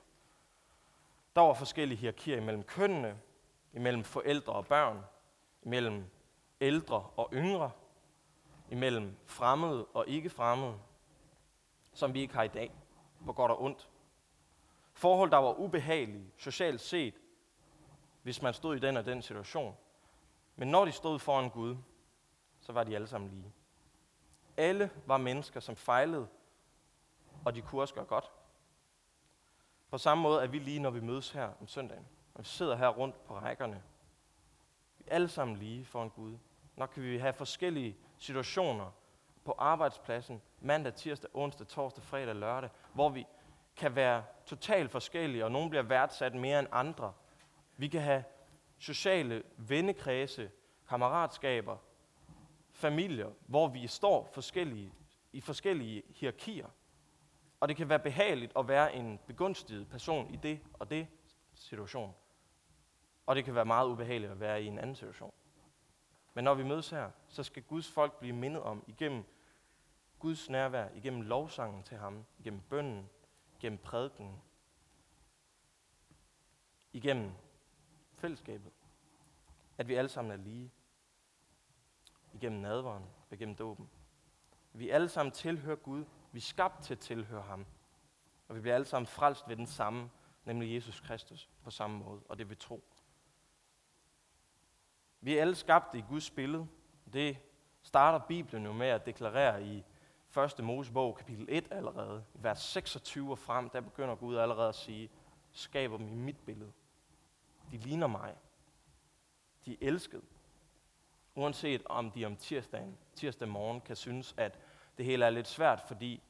Der 1.35 1.41
var 1.41 1.53
forskellige 1.53 1.97
hierarkier 1.97 2.37
imellem 2.37 2.63
kønnene, 2.63 3.19
imellem 3.73 4.03
forældre 4.03 4.53
og 4.53 4.65
børn, 4.65 5.05
imellem 5.63 6.05
ældre 6.61 7.09
og 7.15 7.29
yngre, 7.33 7.71
imellem 8.69 9.15
fremmede 9.25 9.85
og 9.85 10.07
ikke 10.07 10.29
fremmede, 10.29 10.79
som 11.93 12.13
vi 12.13 12.21
ikke 12.21 12.33
har 12.33 12.43
i 12.43 12.47
dag, 12.47 12.71
på 13.25 13.33
godt 13.33 13.51
og 13.51 13.61
ondt. 13.61 13.89
Forhold, 14.93 15.31
der 15.31 15.37
var 15.37 15.59
ubehagelige, 15.59 16.31
socialt 16.37 16.81
set, 16.81 17.15
hvis 18.23 18.41
man 18.41 18.53
stod 18.53 18.75
i 18.75 18.79
den 18.79 18.97
og 18.97 19.05
den 19.05 19.21
situation. 19.21 19.77
Men 20.55 20.67
når 20.67 20.85
de 20.85 20.91
stod 20.91 21.19
foran 21.19 21.49
Gud, 21.49 21.77
så 22.61 22.71
var 22.71 22.83
de 22.83 22.95
alle 22.95 23.07
sammen 23.07 23.29
lige. 23.29 23.53
Alle 24.57 24.89
var 25.05 25.17
mennesker, 25.17 25.59
som 25.59 25.75
fejlede, 25.75 26.27
og 27.45 27.55
de 27.55 27.61
kunne 27.61 27.81
også 27.81 27.93
gøre 27.93 28.05
godt. 28.05 28.31
På 29.89 29.97
samme 29.97 30.21
måde 30.21 30.43
er 30.43 30.47
vi 30.47 30.59
lige, 30.59 30.79
når 30.79 30.89
vi 30.89 30.99
mødes 30.99 31.31
her 31.31 31.49
om 31.61 31.67
søndagen. 31.67 32.07
Når 32.35 32.41
vi 32.41 32.47
sidder 32.47 32.75
her 32.75 32.87
rundt 32.87 33.25
på 33.25 33.33
rækkerne. 33.33 33.83
Vi 34.97 35.05
er 35.07 35.15
alle 35.15 35.27
sammen 35.29 35.57
lige 35.57 35.85
foran 35.85 36.09
Gud. 36.09 36.37
Nok 36.75 36.89
kan 36.89 37.03
vi 37.03 37.17
have 37.17 37.33
forskellige 37.33 37.97
situationer 38.17 38.91
på 39.45 39.55
arbejdspladsen, 39.57 40.41
mandag, 40.61 40.93
tirsdag, 40.93 41.29
onsdag, 41.33 41.67
torsdag, 41.67 42.03
fredag, 42.03 42.35
lørdag, 42.35 42.69
hvor 42.93 43.09
vi 43.09 43.27
kan 43.75 43.95
være 43.95 44.23
totalt 44.45 44.91
forskellige, 44.91 45.45
og 45.45 45.51
nogen 45.51 45.69
bliver 45.69 45.83
værdsat 45.83 46.35
mere 46.35 46.59
end 46.59 46.67
andre. 46.71 47.13
Vi 47.77 47.87
kan 47.87 48.01
have 48.01 48.23
sociale 48.77 49.43
vennekredse, 49.57 50.51
kammeratskaber, 50.89 51.77
familier, 52.73 53.31
hvor 53.45 53.67
vi 53.67 53.87
står 53.87 54.29
forskellige, 54.33 54.93
i 55.33 55.41
forskellige 55.41 56.03
hierarkier. 56.09 56.67
Og 57.59 57.69
det 57.69 57.77
kan 57.77 57.89
være 57.89 57.99
behageligt 57.99 58.51
at 58.57 58.67
være 58.67 58.95
en 58.95 59.19
begunstiget 59.27 59.89
person 59.89 60.33
i 60.33 60.35
det 60.35 60.59
og 60.73 60.89
det 60.89 61.07
situation. 61.53 62.13
Og 63.25 63.35
det 63.35 63.45
kan 63.45 63.55
være 63.55 63.65
meget 63.65 63.87
ubehageligt 63.87 64.31
at 64.31 64.39
være 64.39 64.63
i 64.63 64.65
en 64.65 64.79
anden 64.79 64.95
situation. 64.95 65.33
Men 66.33 66.43
når 66.43 66.53
vi 66.53 66.63
mødes 66.63 66.89
her, 66.89 67.11
så 67.27 67.43
skal 67.43 67.63
Guds 67.63 67.91
folk 67.91 68.19
blive 68.19 68.35
mindet 68.35 68.61
om 68.61 68.83
igennem 68.87 69.23
Guds 70.19 70.49
nærvær, 70.49 70.89
igennem 70.95 71.21
lovsangen 71.21 71.83
til 71.83 71.97
ham, 71.97 72.25
igennem 72.39 72.61
bønnen, 72.61 73.09
igennem 73.57 73.79
prædiken, 73.79 74.41
igennem 76.93 77.31
fællesskabet, 78.15 78.71
at 79.77 79.87
vi 79.87 79.95
alle 79.95 80.09
sammen 80.09 80.31
er 80.31 80.37
lige, 80.37 80.71
igennem 82.33 82.61
nadveren 82.61 83.03
og 83.03 83.33
igennem 83.35 83.55
dåben. 83.55 83.89
Vi 84.73 84.89
alle 84.89 85.09
sammen 85.09 85.31
tilhører 85.31 85.75
Gud. 85.75 86.05
Vi 86.31 86.37
er 86.37 86.41
skabt 86.41 86.83
til 86.83 86.93
at 86.93 86.99
tilhøre 86.99 87.41
ham. 87.41 87.65
Og 88.47 88.55
vi 88.55 88.61
bliver 88.61 88.75
alle 88.75 88.85
sammen 88.85 89.07
frelst 89.07 89.47
ved 89.47 89.55
den 89.55 89.67
samme, 89.67 90.09
nemlig 90.45 90.75
Jesus 90.75 90.99
Kristus, 90.99 91.49
på 91.63 91.71
samme 91.71 91.97
måde, 91.97 92.21
og 92.29 92.37
det 92.37 92.49
vi 92.49 92.55
tro. 92.55 92.83
Vi 95.21 95.37
er 95.37 95.41
alle 95.41 95.55
skabt 95.55 95.95
i 95.95 96.01
Guds 96.09 96.31
billede. 96.31 96.67
Det 97.13 97.37
starter 97.81 98.25
Bibelen 98.25 98.65
jo 98.65 98.73
med 98.73 98.87
at 98.87 99.05
deklarere 99.05 99.65
i 99.65 99.83
første 100.27 100.63
Mosebog, 100.63 101.15
kapitel 101.15 101.45
1 101.49 101.67
allerede, 101.71 102.25
vers 102.33 102.59
26 102.59 103.31
og 103.31 103.39
frem, 103.39 103.69
der 103.69 103.81
begynder 103.81 104.15
Gud 104.15 104.37
allerede 104.37 104.69
at 104.69 104.75
sige, 104.75 105.09
skaber 105.51 105.97
dem 105.97 106.07
i 106.07 106.15
mit 106.15 106.39
billede. 106.45 106.71
De 107.71 107.77
ligner 107.77 108.07
mig. 108.07 108.35
De 109.65 109.73
er 109.73 109.77
elskede. 109.81 110.21
Uanset 111.35 111.81
om 111.85 112.11
de 112.11 112.25
om 112.25 112.35
tirsdagen, 112.35 112.97
tirsdag 113.15 113.47
morgen 113.47 113.81
kan 113.81 113.95
synes, 113.95 114.33
at 114.37 114.59
det 114.97 115.05
hele 115.05 115.25
er 115.25 115.29
lidt 115.29 115.47
svært, 115.47 115.81
fordi 115.87 116.23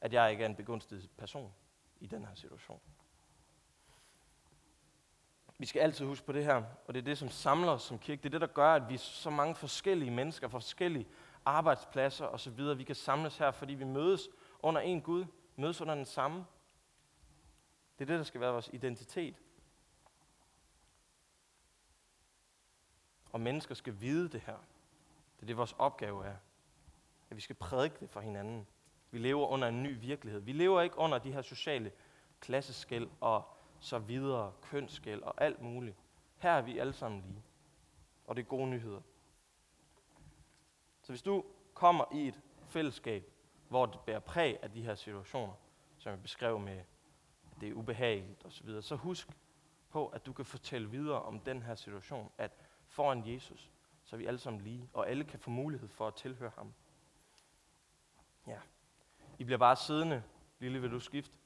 at 0.00 0.12
jeg 0.12 0.30
ikke 0.30 0.44
er 0.44 0.48
en 0.48 0.56
begunstiget 0.56 1.10
person 1.16 1.52
i 2.00 2.06
den 2.06 2.24
her 2.24 2.34
situation. 2.34 2.80
Vi 5.58 5.66
skal 5.66 5.80
altid 5.80 6.06
huske 6.06 6.26
på 6.26 6.32
det 6.32 6.44
her, 6.44 6.62
og 6.86 6.94
det 6.94 7.00
er 7.00 7.04
det, 7.04 7.18
som 7.18 7.28
samler 7.28 7.72
os 7.72 7.82
som 7.82 7.98
kirke. 7.98 8.22
Det 8.22 8.28
er 8.28 8.30
det, 8.30 8.40
der 8.40 8.54
gør, 8.54 8.74
at 8.74 8.88
vi 8.88 8.94
er 8.94 8.98
så 8.98 9.30
mange 9.30 9.54
forskellige 9.54 10.10
mennesker, 10.10 10.48
forskellige 10.48 11.06
arbejdspladser 11.44 12.26
osv. 12.26 12.78
Vi 12.78 12.84
kan 12.84 12.94
samles 12.94 13.38
her, 13.38 13.50
fordi 13.50 13.74
vi 13.74 13.84
mødes 13.84 14.28
under 14.60 14.80
en 14.80 15.00
Gud, 15.00 15.24
mødes 15.56 15.80
under 15.80 15.94
den 15.94 16.04
samme. 16.04 16.46
Det 17.98 18.04
er 18.04 18.06
det, 18.06 18.18
der 18.18 18.24
skal 18.24 18.40
være 18.40 18.52
vores 18.52 18.70
identitet. 18.72 19.42
Og 23.32 23.40
mennesker 23.40 23.74
skal 23.74 24.00
vide 24.00 24.28
det 24.28 24.40
her. 24.40 24.56
Det 25.36 25.42
er 25.42 25.46
det, 25.46 25.56
vores 25.56 25.74
opgave 25.78 26.26
er. 26.26 26.36
At 27.30 27.36
vi 27.36 27.40
skal 27.40 27.56
prædike 27.56 27.96
det 28.00 28.10
for 28.10 28.20
hinanden. 28.20 28.66
Vi 29.10 29.18
lever 29.18 29.46
under 29.46 29.68
en 29.68 29.82
ny 29.82 30.00
virkelighed. 30.00 30.40
Vi 30.40 30.52
lever 30.52 30.80
ikke 30.80 30.98
under 30.98 31.18
de 31.18 31.32
her 31.32 31.42
sociale 31.42 31.92
klasseskæld 32.40 33.08
og 33.20 33.42
så 33.80 33.98
videre, 33.98 34.52
kønsskæld 34.62 35.22
og 35.22 35.34
alt 35.36 35.62
muligt. 35.62 35.96
Her 36.38 36.50
er 36.50 36.62
vi 36.62 36.78
alle 36.78 36.92
sammen 36.92 37.22
lige. 37.26 37.42
Og 38.26 38.36
det 38.36 38.42
er 38.42 38.46
gode 38.46 38.66
nyheder. 38.66 39.00
Så 41.02 41.12
hvis 41.12 41.22
du 41.22 41.44
kommer 41.74 42.04
i 42.12 42.28
et 42.28 42.40
fællesskab, 42.66 43.32
hvor 43.68 43.86
det 43.86 44.00
bærer 44.00 44.20
præg 44.20 44.58
af 44.62 44.70
de 44.70 44.82
her 44.82 44.94
situationer, 44.94 45.54
som 45.98 46.10
jeg 46.10 46.22
beskrev 46.22 46.58
med, 46.58 46.78
at 46.78 47.60
det 47.60 47.68
er 47.68 47.72
ubehageligt 47.72 48.44
osv., 48.44 48.82
så 48.82 48.96
husk 48.96 49.28
på, 49.90 50.06
at 50.06 50.26
du 50.26 50.32
kan 50.32 50.44
fortælle 50.44 50.90
videre 50.90 51.22
om 51.22 51.40
den 51.40 51.62
her 51.62 51.74
situation, 51.74 52.30
at 52.38 52.67
foran 52.98 53.22
Jesus, 53.26 53.70
så 54.04 54.16
er 54.16 54.18
vi 54.18 54.26
alle 54.26 54.38
sammen 54.38 54.62
lige, 54.62 54.90
og 54.92 55.10
alle 55.10 55.24
kan 55.24 55.38
få 55.38 55.50
mulighed 55.50 55.88
for 55.88 56.06
at 56.06 56.14
tilhøre 56.14 56.50
ham. 56.56 56.72
Ja. 58.46 58.58
I 59.38 59.44
bliver 59.44 59.58
bare 59.58 59.76
siddende. 59.76 60.22
Lille, 60.58 60.80
vil 60.80 60.90
du 60.90 61.00
skifte? 61.00 61.36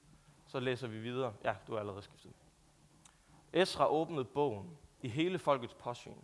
Så 0.47 0.61
læser 0.61 0.88
vi 0.88 0.99
videre. 0.99 1.35
Ja, 1.44 1.56
du 1.66 1.75
er 1.75 1.80
allerede 1.80 2.02
skiftet. 2.02 2.32
Esra 3.52 3.88
åbnede 3.88 4.25
bogen 4.25 4.78
i 5.02 5.09
hele 5.09 5.38
folkets 5.38 5.75
påsyn, 5.75 6.16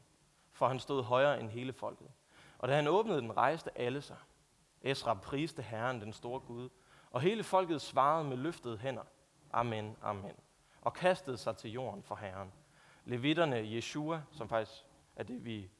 for 0.52 0.68
han 0.68 0.80
stod 0.80 1.02
højere 1.02 1.40
end 1.40 1.50
hele 1.50 1.72
folket. 1.72 2.08
Og 2.58 2.68
da 2.68 2.74
han 2.74 2.86
åbnede 2.86 3.20
den, 3.20 3.36
rejste 3.36 3.78
alle 3.78 4.02
sig. 4.02 4.16
Esra 4.82 5.14
priste 5.14 5.62
Herren, 5.62 6.00
den 6.00 6.12
store 6.12 6.40
Gud, 6.40 6.68
og 7.10 7.20
hele 7.20 7.44
folket 7.44 7.80
svarede 7.80 8.28
med 8.28 8.36
løftede 8.36 8.78
hænder. 8.78 9.04
Amen, 9.50 9.96
amen. 10.02 10.34
Og 10.80 10.92
kastede 10.92 11.38
sig 11.38 11.56
til 11.56 11.72
jorden 11.72 12.02
for 12.02 12.14
Herren. 12.14 12.52
Levitterne 13.04 13.56
Jeshua, 13.56 14.22
som 14.30 14.48
faktisk 14.48 14.87
af 15.18 15.26
det, 15.26 15.44
vi 15.44 15.70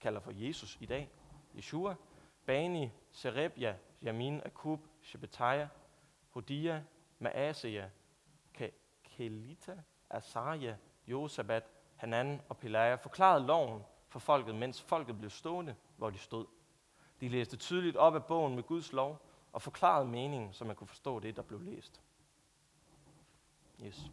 kalder 0.00 0.20
for 0.20 0.32
Jesus 0.34 0.78
i 0.80 0.86
dag. 0.86 1.10
Yeshua, 1.56 1.94
Bani, 2.46 2.90
Serebia, 3.10 3.78
Jamin, 4.02 4.40
Akub, 4.44 4.80
Shebetaya, 5.02 5.68
Hodia, 6.30 6.84
Maaseja, 7.18 7.90
Kelita, 9.04 9.76
Asaria, 10.10 10.76
Josabat, 11.06 11.64
Hanan 11.96 12.40
og 12.48 12.56
Pelaya 12.56 12.94
forklarede 12.94 13.46
loven 13.46 13.82
for 14.08 14.18
folket, 14.18 14.54
mens 14.54 14.82
folket 14.82 15.18
blev 15.18 15.30
stående, 15.30 15.76
hvor 15.96 16.10
de 16.10 16.18
stod. 16.18 16.46
De 17.20 17.28
læste 17.28 17.56
tydeligt 17.56 17.96
op 17.96 18.14
af 18.14 18.24
bogen 18.24 18.54
med 18.54 18.62
Guds 18.62 18.92
lov 18.92 19.22
og 19.52 19.62
forklarede 19.62 20.08
meningen, 20.08 20.52
så 20.52 20.64
man 20.64 20.76
kunne 20.76 20.88
forstå 20.88 21.20
det, 21.20 21.36
der 21.36 21.42
blev 21.42 21.60
læst. 21.60 22.02
Yes. 23.82 24.10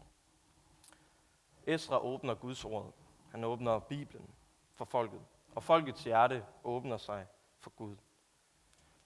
Esra 1.68 2.00
åbner 2.00 2.34
Guds 2.36 2.66
ord. 2.66 2.94
Han 3.32 3.44
åbner 3.44 3.80
Bibelen 3.80 4.30
for 4.74 4.86
folket. 4.86 5.22
Og 5.56 5.64
folkets 5.64 6.04
hjerte 6.04 6.46
åbner 6.64 6.98
sig 6.98 7.28
for 7.60 7.70
Gud. 7.70 7.96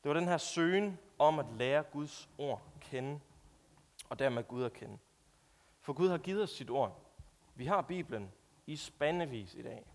Det 0.03 0.09
var 0.09 0.13
den 0.13 0.27
her 0.27 0.37
søgen 0.37 0.99
om 1.19 1.39
at 1.39 1.45
lære 1.57 1.83
Guds 1.83 2.29
ord 2.37 2.61
kende, 2.81 3.19
og 4.09 4.19
dermed 4.19 4.43
Gud 4.43 4.63
at 4.63 4.73
kende. 4.73 4.97
For 5.81 5.93
Gud 5.93 6.09
har 6.09 6.17
givet 6.17 6.43
os 6.43 6.49
sit 6.49 6.69
ord. 6.69 7.01
Vi 7.55 7.65
har 7.65 7.81
Bibelen 7.81 8.31
i 8.65 8.75
spandevis 8.75 9.55
i 9.55 9.61
dag. 9.61 9.85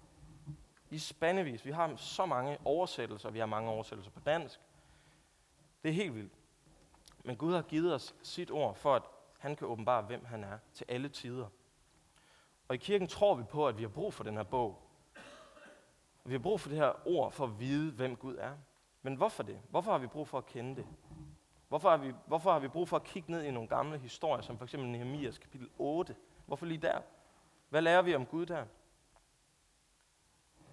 I 0.91 0.99
spandevis. 0.99 1.65
Vi 1.65 1.71
har 1.71 1.97
så 1.97 2.27
mange 2.27 2.59
oversættelser. 2.65 3.31
Vi 3.31 3.39
har 3.39 3.47
mange 3.47 3.71
oversættelser 3.71 4.11
på 4.11 4.21
dansk. 4.21 4.61
Det 5.83 5.89
er 5.89 5.93
helt 5.93 6.15
vildt. 6.15 6.33
Men 7.25 7.37
Gud 7.37 7.55
har 7.55 7.63
givet 7.63 7.95
os 7.95 8.15
sit 8.23 8.51
ord, 8.51 8.75
for 8.75 8.95
at 8.95 9.03
han 9.39 9.57
kan 9.57 9.67
åbenbare, 9.67 10.03
hvem 10.03 10.25
han 10.25 10.45
er 10.45 10.59
til 10.75 10.87
alle 10.89 11.09
tider. 11.09 11.47
Og 12.69 12.75
i 12.75 12.79
kirken 12.79 13.09
tror 13.09 13.35
vi 13.35 13.43
på, 13.43 13.69
at 13.69 13.79
vi 13.79 13.83
har 13.83 13.89
brug 13.89 14.15
for 14.15 14.25
den 14.25 14.37
her 14.37 14.43
bog. 14.43 14.82
Vi 16.25 16.33
har 16.33 16.39
brug 16.39 16.61
for 16.61 16.69
det 16.69 16.79
her 16.79 17.09
ord 17.09 17.33
for 17.33 17.45
at 17.45 17.61
vide, 17.61 17.93
hvem 17.93 18.17
Gud 18.17 18.37
er. 18.37 18.53
Men 19.03 19.15
hvorfor 19.15 19.43
det? 19.43 19.61
Hvorfor 19.71 19.93
har 19.93 19.99
vi 19.99 20.07
brug 20.07 20.29
for 20.29 20.39
at 20.39 20.47
kende 20.47 20.77
det? 20.77 20.87
Hvorfor 21.69 21.91
har 21.91 21.97
vi, 21.97 22.15
hvorfor 22.27 22.53
har 22.53 22.59
vi 22.59 22.69
brug 22.69 22.89
for 22.89 22.97
at 22.97 23.05
kigge 23.05 23.31
ned 23.31 23.43
i 23.43 23.51
nogle 23.51 23.69
gamle 23.69 23.99
historier, 23.99 24.43
som 24.43 24.59
f.eks. 24.59 24.75
Nehemias 24.75 25.39
kapitel 25.39 25.71
8? 25.79 26.17
Hvorfor 26.47 26.67
lige 26.67 26.79
der? 26.79 27.01
Hvad 27.69 27.83
lærer 27.83 28.03
vi 28.03 28.15
om 28.15 28.27
Gud 28.27 28.47
der? 28.47 28.65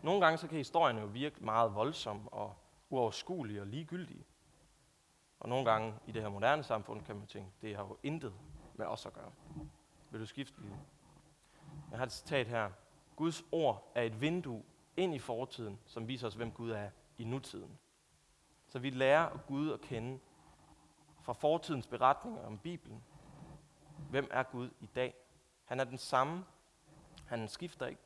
Nogle 0.01 0.21
gange 0.21 0.37
så 0.37 0.47
kan 0.47 0.57
historierne 0.57 1.01
jo 1.01 1.07
virke 1.07 1.45
meget 1.45 1.75
voldsomme 1.75 2.29
og 2.29 2.55
uoverskuelige 2.89 3.61
og 3.61 3.67
ligegyldige. 3.67 4.25
Og 5.39 5.49
nogle 5.49 5.71
gange 5.71 5.93
i 6.07 6.11
det 6.11 6.21
her 6.21 6.29
moderne 6.29 6.63
samfund 6.63 7.01
kan 7.03 7.15
man 7.15 7.27
tænke, 7.27 7.51
det 7.61 7.75
har 7.75 7.83
jo 7.83 7.97
intet 8.03 8.33
med 8.75 8.85
os 8.85 9.05
at 9.05 9.13
gøre. 9.13 9.31
Vil 10.09 10.21
du 10.21 10.25
skifte 10.25 10.61
lige? 10.61 10.77
Jeg 11.91 11.99
har 11.99 12.05
et 12.05 12.11
citat 12.11 12.47
her. 12.47 12.69
Guds 13.15 13.43
ord 13.51 13.91
er 13.95 14.01
et 14.03 14.21
vindue 14.21 14.63
ind 14.99 15.15
i 15.15 15.19
fortiden, 15.19 15.79
som 15.85 16.07
viser 16.07 16.27
os, 16.27 16.33
hvem 16.33 16.51
Gud 16.51 16.71
er 16.71 16.89
i 17.17 17.23
nutiden. 17.23 17.79
Så 18.67 18.79
vi 18.79 18.89
lærer 18.89 19.37
Gud 19.47 19.71
at 19.71 19.81
kende 19.81 20.19
fra 21.21 21.33
fortidens 21.33 21.87
beretninger 21.87 22.45
om 22.45 22.57
Bibelen. 22.57 23.03
Hvem 24.09 24.27
er 24.31 24.43
Gud 24.43 24.69
i 24.79 24.85
dag? 24.85 25.13
Han 25.65 25.79
er 25.79 25.83
den 25.83 25.97
samme. 25.97 26.45
Han 27.25 27.47
skifter 27.47 27.87
ikke. 27.87 28.01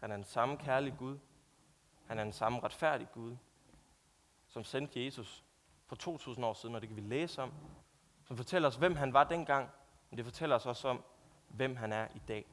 Han 0.00 0.10
er 0.10 0.16
den 0.16 0.24
samme 0.24 0.56
kærlige 0.56 0.96
Gud. 0.98 1.18
Han 2.06 2.18
er 2.18 2.24
den 2.24 2.32
samme 2.32 2.60
retfærdige 2.60 3.08
Gud, 3.12 3.36
som 4.48 4.64
sendte 4.64 5.04
Jesus 5.04 5.44
for 5.86 5.96
2000 5.96 6.46
år 6.46 6.52
siden, 6.52 6.74
og 6.74 6.80
det 6.80 6.88
kan 6.88 6.96
vi 6.96 7.02
læse 7.02 7.42
om, 7.42 7.52
som 8.24 8.36
fortæller 8.36 8.68
os, 8.68 8.76
hvem 8.76 8.96
han 8.96 9.12
var 9.12 9.24
dengang, 9.24 9.70
men 10.10 10.16
det 10.16 10.24
fortæller 10.24 10.56
os 10.56 10.66
også 10.66 10.88
om, 10.88 11.04
hvem 11.48 11.76
han 11.76 11.92
er 11.92 12.08
i 12.14 12.18
dag. 12.28 12.46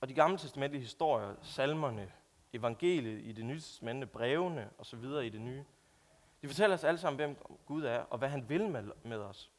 Og 0.00 0.08
de 0.08 0.14
gamle 0.14 0.38
testamentlige 0.38 0.82
historier, 0.82 1.34
salmerne, 1.42 2.12
evangeliet 2.52 3.20
i 3.24 3.32
det 3.32 3.44
nye 3.44 3.60
testamente, 3.60 4.06
brevene 4.06 4.70
osv. 4.78 5.04
i 5.04 5.28
det 5.28 5.40
nye, 5.40 5.64
de 6.42 6.48
fortæller 6.48 6.74
os 6.74 6.84
alle 6.84 6.98
sammen, 6.98 7.16
hvem 7.16 7.58
Gud 7.66 7.84
er, 7.84 7.98
og 7.98 8.18
hvad 8.18 8.28
han 8.28 8.48
vil 8.48 8.68
med, 8.68 8.92
med 9.02 9.18
os. 9.18 9.50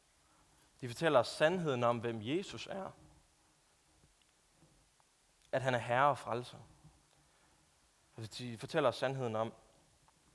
De 0.80 0.88
fortæller 0.88 1.18
os 1.18 1.28
sandheden 1.28 1.84
om, 1.84 1.98
hvem 1.98 2.18
Jesus 2.22 2.66
er. 2.66 2.90
At 5.52 5.62
han 5.62 5.74
er 5.74 5.78
herre 5.78 6.10
og 6.10 6.18
frelser. 6.18 6.58
Altså, 8.16 8.44
de 8.44 8.58
fortæller 8.58 8.88
os 8.88 8.96
sandheden 8.96 9.36
om, 9.36 9.52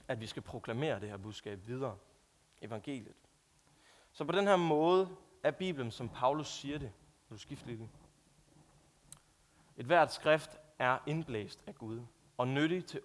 at 0.07 0.21
vi 0.21 0.27
skal 0.27 0.41
proklamere 0.41 0.99
det 0.99 1.09
her 1.09 1.17
budskab 1.17 1.67
videre. 1.67 1.97
Evangeliet. 2.61 3.15
Så 4.11 4.25
på 4.25 4.31
den 4.31 4.47
her 4.47 4.55
måde 4.55 5.15
er 5.43 5.51
Bibelen, 5.51 5.91
som 5.91 6.09
Paulus 6.09 6.47
siger 6.47 6.79
det. 6.79 6.91
Vil 7.29 7.37
du 7.37 7.41
skifte 7.41 7.67
lidt? 7.67 7.81
Et 9.77 9.85
hvert 9.85 10.13
skrift 10.13 10.59
er 10.79 10.99
indblæst 11.07 11.63
af 11.67 11.75
Gud 11.75 12.01
og 12.37 12.47
nyttig 12.47 12.85
til 12.85 13.01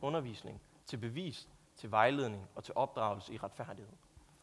undervisning, 0.00 0.60
til 0.86 0.96
bevis, 0.96 1.48
til 1.76 1.90
vejledning 1.90 2.48
og 2.54 2.64
til 2.64 2.74
opdragelse 2.76 3.34
i 3.34 3.38
retfærdighed. 3.38 3.92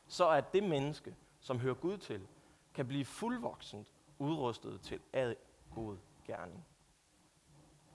Så 0.07 0.29
at 0.29 0.53
det 0.53 0.63
menneske, 0.63 1.15
som 1.39 1.59
hører 1.59 1.75
Gud 1.75 1.97
til, 1.97 2.27
kan 2.73 2.87
blive 2.87 3.05
fuldvoksent 3.05 3.87
udrustet 4.19 4.81
til 4.81 4.99
ad 5.13 5.35
god 5.75 5.97
gerning. 6.25 6.65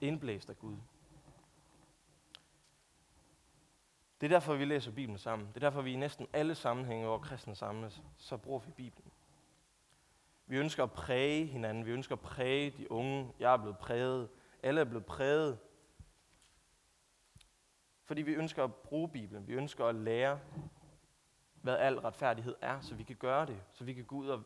Indblæst 0.01 0.51
af 0.51 0.59
Gud. 0.59 0.77
Det 4.21 4.27
er 4.27 4.37
derfor, 4.37 4.55
vi 4.55 4.65
læser 4.65 4.91
Bibelen 4.93 5.19
sammen. 5.19 5.49
Det 5.49 5.57
er 5.57 5.61
derfor, 5.61 5.83
vi 5.83 5.93
i 5.93 5.97
næsten 5.97 6.27
alle 6.33 6.55
sammenhænge, 6.55 7.07
hvor 7.07 7.19
kristne 7.19 7.55
samles, 7.55 8.03
så 8.19 8.37
bruger 8.37 8.61
vi 8.61 8.71
Bibelen. 8.71 9.04
Vi 10.47 10.57
ønsker 10.57 10.83
at 10.83 10.93
præge 10.93 11.47
hinanden. 11.47 11.87
Vi 11.87 11.91
ønsker 11.91 12.15
at 12.15 12.21
præge 12.21 12.71
de 12.71 12.93
unge. 12.93 13.33
Jeg 13.39 13.53
er 13.53 13.57
blevet 13.57 13.79
præget. 13.79 14.29
Alle 14.63 14.81
er 14.81 14.85
blevet 14.85 15.07
præget. 15.07 15.59
Fordi 18.05 18.23
vi 18.23 18.33
ønsker 18.33 18.65
at 18.65 18.75
bruge 18.75 19.09
Bibelen. 19.09 19.47
Vi 19.47 19.53
ønsker 19.53 19.87
at 19.87 19.95
lære, 19.95 20.41
hvad 21.63 21.77
al 21.77 21.99
retfærdighed 21.99 22.57
er, 22.61 22.81
så 22.81 22.95
vi 22.95 23.03
kan 23.03 23.17
gøre 23.17 23.47
det. 23.47 23.63
Så 23.73 23.85
vi 23.85 23.93
kan 23.93 24.05
gå 24.05 24.17
ud 24.17 24.29
og 24.29 24.43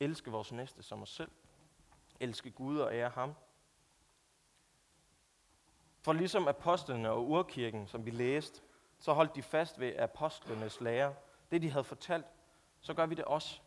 elske 0.00 0.30
vores 0.30 0.52
næste 0.52 0.82
som 0.82 1.02
os 1.02 1.10
selv. 1.10 1.30
Elske 2.20 2.50
Gud 2.50 2.78
og 2.78 2.94
ære 2.94 3.08
ham. 3.08 3.34
For 6.02 6.12
ligesom 6.12 6.48
apostlene 6.48 7.10
og 7.10 7.28
urkirken, 7.28 7.86
som 7.86 8.06
vi 8.06 8.10
læste, 8.10 8.62
så 8.98 9.12
holdt 9.12 9.34
de 9.34 9.42
fast 9.42 9.80
ved 9.80 9.96
apostlenes 9.96 10.80
lære. 10.80 11.14
Det, 11.50 11.62
de 11.62 11.70
havde 11.70 11.84
fortalt, 11.84 12.26
så 12.80 12.94
gør 12.94 13.06
vi 13.06 13.14
det 13.14 13.24
også. 13.24 13.60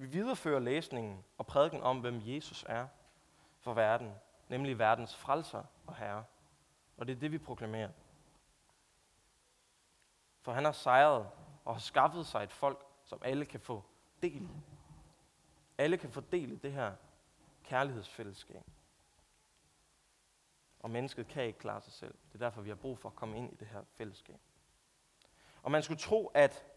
Vi 0.00 0.06
viderefører 0.06 0.60
læsningen 0.60 1.24
og 1.38 1.46
prædiken 1.46 1.82
om, 1.82 2.00
hvem 2.00 2.20
Jesus 2.24 2.64
er 2.68 2.86
for 3.58 3.74
verden, 3.74 4.14
nemlig 4.48 4.78
verdens 4.78 5.16
frelser 5.16 5.64
og 5.86 5.96
herre. 5.96 6.24
Og 6.96 7.06
det 7.06 7.16
er 7.16 7.20
det, 7.20 7.32
vi 7.32 7.38
proklamerer. 7.38 7.90
For 10.40 10.52
han 10.52 10.64
har 10.64 10.72
sejret 10.72 11.30
og 11.64 11.74
har 11.74 11.80
skaffet 11.80 12.26
sig 12.26 12.42
et 12.42 12.52
folk, 12.52 12.86
som 13.04 13.22
alle 13.24 13.44
kan 13.44 13.60
få 13.60 13.84
del 14.22 14.42
i. 14.42 14.62
Alle 15.78 15.96
kan 15.96 16.10
få 16.10 16.20
del 16.20 16.52
i 16.52 16.56
det 16.56 16.72
her 16.72 16.92
kærlighedsfællesskab. 17.64 18.64
Og 20.78 20.90
mennesket 20.90 21.28
kan 21.28 21.44
ikke 21.44 21.58
klare 21.58 21.80
sig 21.80 21.92
selv. 21.92 22.14
Det 22.28 22.34
er 22.34 22.44
derfor, 22.46 22.62
vi 22.62 22.68
har 22.68 22.76
brug 22.76 22.98
for 22.98 23.08
at 23.08 23.16
komme 23.16 23.36
ind 23.36 23.52
i 23.52 23.56
det 23.56 23.68
her 23.68 23.82
fællesskab. 23.94 24.40
Og 25.62 25.70
man 25.70 25.82
skulle 25.82 26.00
tro, 26.00 26.26
at 26.26 26.69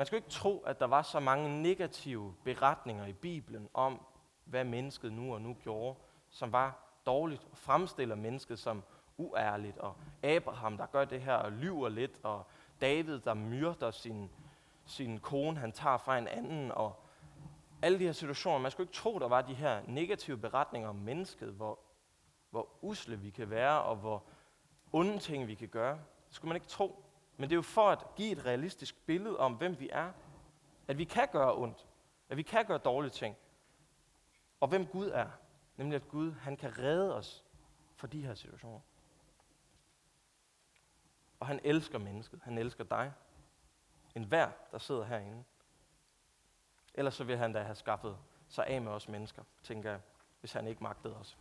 man 0.00 0.06
skulle 0.06 0.18
ikke 0.18 0.30
tro, 0.30 0.58
at 0.58 0.80
der 0.80 0.86
var 0.86 1.02
så 1.02 1.20
mange 1.20 1.62
negative 1.62 2.34
beretninger 2.44 3.06
i 3.06 3.12
Bibelen 3.12 3.68
om, 3.74 4.00
hvad 4.44 4.64
mennesket 4.64 5.12
nu 5.12 5.34
og 5.34 5.42
nu 5.42 5.56
gjorde, 5.62 5.98
som 6.30 6.52
var 6.52 6.98
dårligt 7.06 7.46
og 7.50 7.58
fremstiller 7.58 8.14
mennesket 8.14 8.58
som 8.58 8.82
uærligt, 9.16 9.78
og 9.78 9.96
Abraham, 10.22 10.76
der 10.76 10.86
gør 10.86 11.04
det 11.04 11.20
her 11.20 11.34
og 11.34 11.52
lyver 11.52 11.88
lidt, 11.88 12.20
og 12.22 12.46
David, 12.80 13.18
der 13.18 13.34
myrder 13.34 13.90
sin, 13.90 14.30
sin 14.86 15.18
kone, 15.18 15.58
han 15.58 15.72
tager 15.72 15.98
fra 15.98 16.18
en 16.18 16.28
anden, 16.28 16.72
og 16.72 17.04
alle 17.82 17.98
de 17.98 18.04
her 18.04 18.12
situationer. 18.12 18.58
Man 18.58 18.70
skulle 18.70 18.84
ikke 18.84 18.96
tro, 18.96 19.18
der 19.18 19.28
var 19.28 19.42
de 19.42 19.54
her 19.54 19.82
negative 19.86 20.38
beretninger 20.38 20.88
om 20.88 20.96
mennesket, 20.96 21.48
hvor, 21.48 21.78
hvor 22.50 22.68
usle 22.82 23.16
vi 23.16 23.30
kan 23.30 23.50
være, 23.50 23.82
og 23.82 23.96
hvor 23.96 24.22
onde 24.92 25.18
ting 25.18 25.46
vi 25.46 25.54
kan 25.54 25.68
gøre. 25.68 25.98
Det 26.26 26.34
skulle 26.34 26.48
man 26.48 26.56
ikke 26.56 26.68
tro. 26.68 27.04
Men 27.40 27.50
det 27.50 27.54
er 27.54 27.58
jo 27.58 27.62
for 27.62 27.90
at 27.90 28.14
give 28.16 28.32
et 28.32 28.44
realistisk 28.44 29.06
billede 29.06 29.38
om, 29.38 29.54
hvem 29.54 29.80
vi 29.80 29.88
er. 29.92 30.12
At 30.88 30.98
vi 30.98 31.04
kan 31.04 31.28
gøre 31.32 31.56
ondt. 31.56 31.86
At 32.28 32.36
vi 32.36 32.42
kan 32.42 32.66
gøre 32.66 32.78
dårlige 32.78 33.10
ting. 33.10 33.36
Og 34.60 34.68
hvem 34.68 34.86
Gud 34.86 35.08
er. 35.08 35.30
Nemlig 35.76 35.96
at 35.96 36.08
Gud, 36.08 36.32
han 36.32 36.56
kan 36.56 36.78
redde 36.78 37.14
os 37.14 37.44
fra 37.96 38.06
de 38.06 38.26
her 38.26 38.34
situationer. 38.34 38.80
Og 41.40 41.46
han 41.46 41.60
elsker 41.64 41.98
mennesket. 41.98 42.40
Han 42.42 42.58
elsker 42.58 42.84
dig. 42.84 43.12
En 44.14 44.24
hver, 44.24 44.50
der 44.72 44.78
sidder 44.78 45.04
herinde. 45.04 45.44
Ellers 46.94 47.14
så 47.14 47.24
vil 47.24 47.36
han 47.36 47.52
da 47.52 47.62
have 47.62 47.74
skaffet 47.74 48.18
sig 48.48 48.66
af 48.66 48.82
med 48.82 48.92
os 48.92 49.08
mennesker, 49.08 49.42
tænker 49.62 49.90
jeg, 49.90 50.00
hvis 50.40 50.52
han 50.52 50.66
ikke 50.66 50.82
magtede 50.82 51.16
os. 51.16 51.38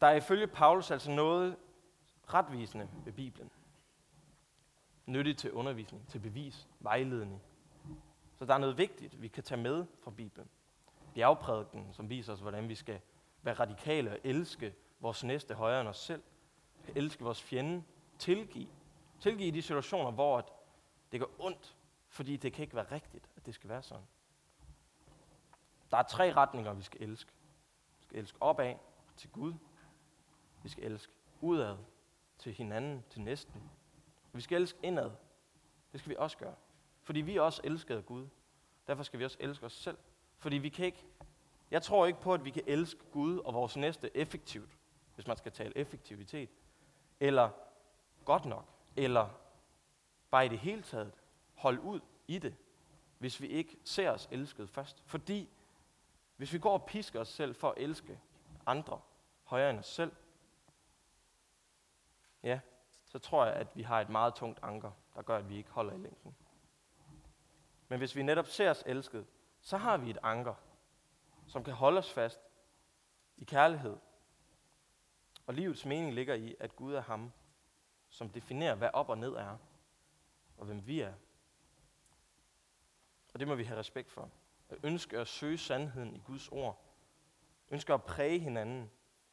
Der 0.00 0.06
er 0.06 0.14
ifølge 0.14 0.46
Paulus 0.46 0.90
altså 0.90 1.10
noget 1.10 1.56
retvisende 2.28 2.88
ved 3.04 3.12
Bibelen. 3.12 3.50
Nyttigt 5.06 5.38
til 5.38 5.52
undervisning, 5.52 6.08
til 6.08 6.18
bevis, 6.18 6.68
vejledning. 6.80 7.42
Så 8.38 8.44
der 8.44 8.54
er 8.54 8.58
noget 8.58 8.78
vigtigt, 8.78 9.22
vi 9.22 9.28
kan 9.28 9.42
tage 9.42 9.60
med 9.60 9.86
fra 10.00 10.10
Bibelen. 10.10 10.48
Bjergprædiken, 11.14 11.92
som 11.92 12.10
viser 12.10 12.32
os, 12.32 12.40
hvordan 12.40 12.68
vi 12.68 12.74
skal 12.74 13.00
være 13.42 13.54
radikale 13.54 14.10
og 14.10 14.18
elske 14.24 14.74
vores 15.00 15.24
næste 15.24 15.54
højere 15.54 15.80
end 15.80 15.88
os 15.88 15.98
selv. 15.98 16.22
Elske 16.94 17.24
vores 17.24 17.42
fjende. 17.42 17.82
Tilgive. 18.18 18.68
Tilgive 19.20 19.48
i 19.48 19.50
de 19.50 19.62
situationer, 19.62 20.10
hvor 20.10 20.52
det 21.12 21.20
går 21.20 21.30
ondt, 21.38 21.76
fordi 22.08 22.36
det 22.36 22.52
kan 22.52 22.62
ikke 22.62 22.76
være 22.76 22.92
rigtigt, 22.92 23.28
at 23.36 23.46
det 23.46 23.54
skal 23.54 23.70
være 23.70 23.82
sådan. 23.82 24.04
Der 25.90 25.96
er 25.96 26.02
tre 26.02 26.32
retninger, 26.32 26.72
vi 26.72 26.82
skal 26.82 27.02
elske. 27.02 27.32
Vi 27.98 28.04
skal 28.04 28.18
elske 28.18 28.42
opad 28.42 28.74
til 29.16 29.30
Gud. 29.30 29.54
Vi 30.62 30.68
skal 30.68 30.84
elske 30.84 31.12
udad 31.40 31.76
til 32.38 32.52
hinanden, 32.52 33.04
til 33.10 33.20
næsten. 33.20 33.70
Vi 34.32 34.40
skal 34.40 34.60
elske 34.60 34.78
indad. 34.82 35.10
Det 35.92 36.00
skal 36.00 36.10
vi 36.10 36.16
også 36.18 36.38
gøre. 36.38 36.54
Fordi 37.02 37.20
vi 37.20 37.36
er 37.36 37.40
også 37.40 37.60
elskede 37.64 37.98
af 37.98 38.06
Gud. 38.06 38.28
Derfor 38.86 39.02
skal 39.02 39.18
vi 39.18 39.24
også 39.24 39.36
elske 39.40 39.66
os 39.66 39.72
selv. 39.72 39.98
Fordi 40.38 40.58
vi 40.58 40.68
kan 40.68 40.86
ikke, 40.86 41.06
jeg 41.70 41.82
tror 41.82 42.06
ikke 42.06 42.20
på, 42.20 42.34
at 42.34 42.44
vi 42.44 42.50
kan 42.50 42.62
elske 42.66 43.00
Gud 43.12 43.38
og 43.38 43.54
vores 43.54 43.76
næste 43.76 44.16
effektivt, 44.16 44.70
hvis 45.14 45.26
man 45.26 45.36
skal 45.36 45.52
tale 45.52 45.78
effektivitet, 45.78 46.50
eller 47.20 47.50
godt 48.24 48.44
nok, 48.44 48.64
eller 48.96 49.28
bare 50.30 50.46
i 50.46 50.48
det 50.48 50.58
hele 50.58 50.82
taget 50.82 51.12
holde 51.54 51.80
ud 51.80 52.00
i 52.26 52.38
det, 52.38 52.54
hvis 53.18 53.40
vi 53.40 53.46
ikke 53.46 53.76
ser 53.84 54.10
os 54.10 54.28
elsket 54.30 54.68
først. 54.68 55.02
Fordi 55.06 55.48
hvis 56.36 56.52
vi 56.52 56.58
går 56.58 56.72
og 56.72 56.86
pisker 56.86 57.20
os 57.20 57.28
selv 57.28 57.54
for 57.54 57.70
at 57.70 57.74
elske 57.76 58.20
andre 58.66 59.00
højere 59.44 59.70
end 59.70 59.78
os 59.78 59.86
selv, 59.86 60.12
ja, 62.42 62.60
så 63.12 63.18
tror 63.18 63.44
jeg, 63.46 63.54
at 63.54 63.76
vi 63.76 63.82
har 63.82 64.00
et 64.00 64.08
meget 64.08 64.34
tungt 64.34 64.58
anker, 64.62 64.90
der 65.14 65.22
gør, 65.22 65.38
at 65.38 65.48
vi 65.48 65.56
ikke 65.56 65.70
holder 65.70 65.92
i 65.92 65.98
længden. 65.98 66.36
Men 67.88 67.98
hvis 67.98 68.16
vi 68.16 68.22
netop 68.22 68.46
ser 68.46 68.70
os 68.70 68.82
elsket, 68.86 69.26
så 69.60 69.76
har 69.76 69.96
vi 69.96 70.10
et 70.10 70.18
anker, 70.22 70.54
som 71.46 71.64
kan 71.64 71.74
holde 71.74 71.98
os 71.98 72.12
fast 72.12 72.40
i 73.36 73.44
kærlighed. 73.44 73.96
Og 75.46 75.54
livets 75.54 75.84
mening 75.84 76.14
ligger 76.14 76.34
i, 76.34 76.56
at 76.60 76.76
Gud 76.76 76.94
er 76.94 77.00
ham, 77.00 77.32
som 78.08 78.28
definerer, 78.28 78.74
hvad 78.74 78.90
op 78.92 79.08
og 79.08 79.18
ned 79.18 79.32
er, 79.32 79.56
og 80.58 80.66
hvem 80.66 80.86
vi 80.86 81.00
er. 81.00 81.14
Og 83.34 83.40
det 83.40 83.48
må 83.48 83.54
vi 83.54 83.64
have 83.64 83.78
respekt 83.78 84.10
for. 84.10 84.30
At 84.68 84.78
ønske 84.82 85.18
at 85.18 85.28
søge 85.28 85.58
sandheden 85.58 86.16
i 86.16 86.22
Guds 86.26 86.48
ord. 86.48 86.84
Ønsker 87.70 87.94
at 87.94 88.04
præge 88.04 88.38
hinanden 88.38 88.90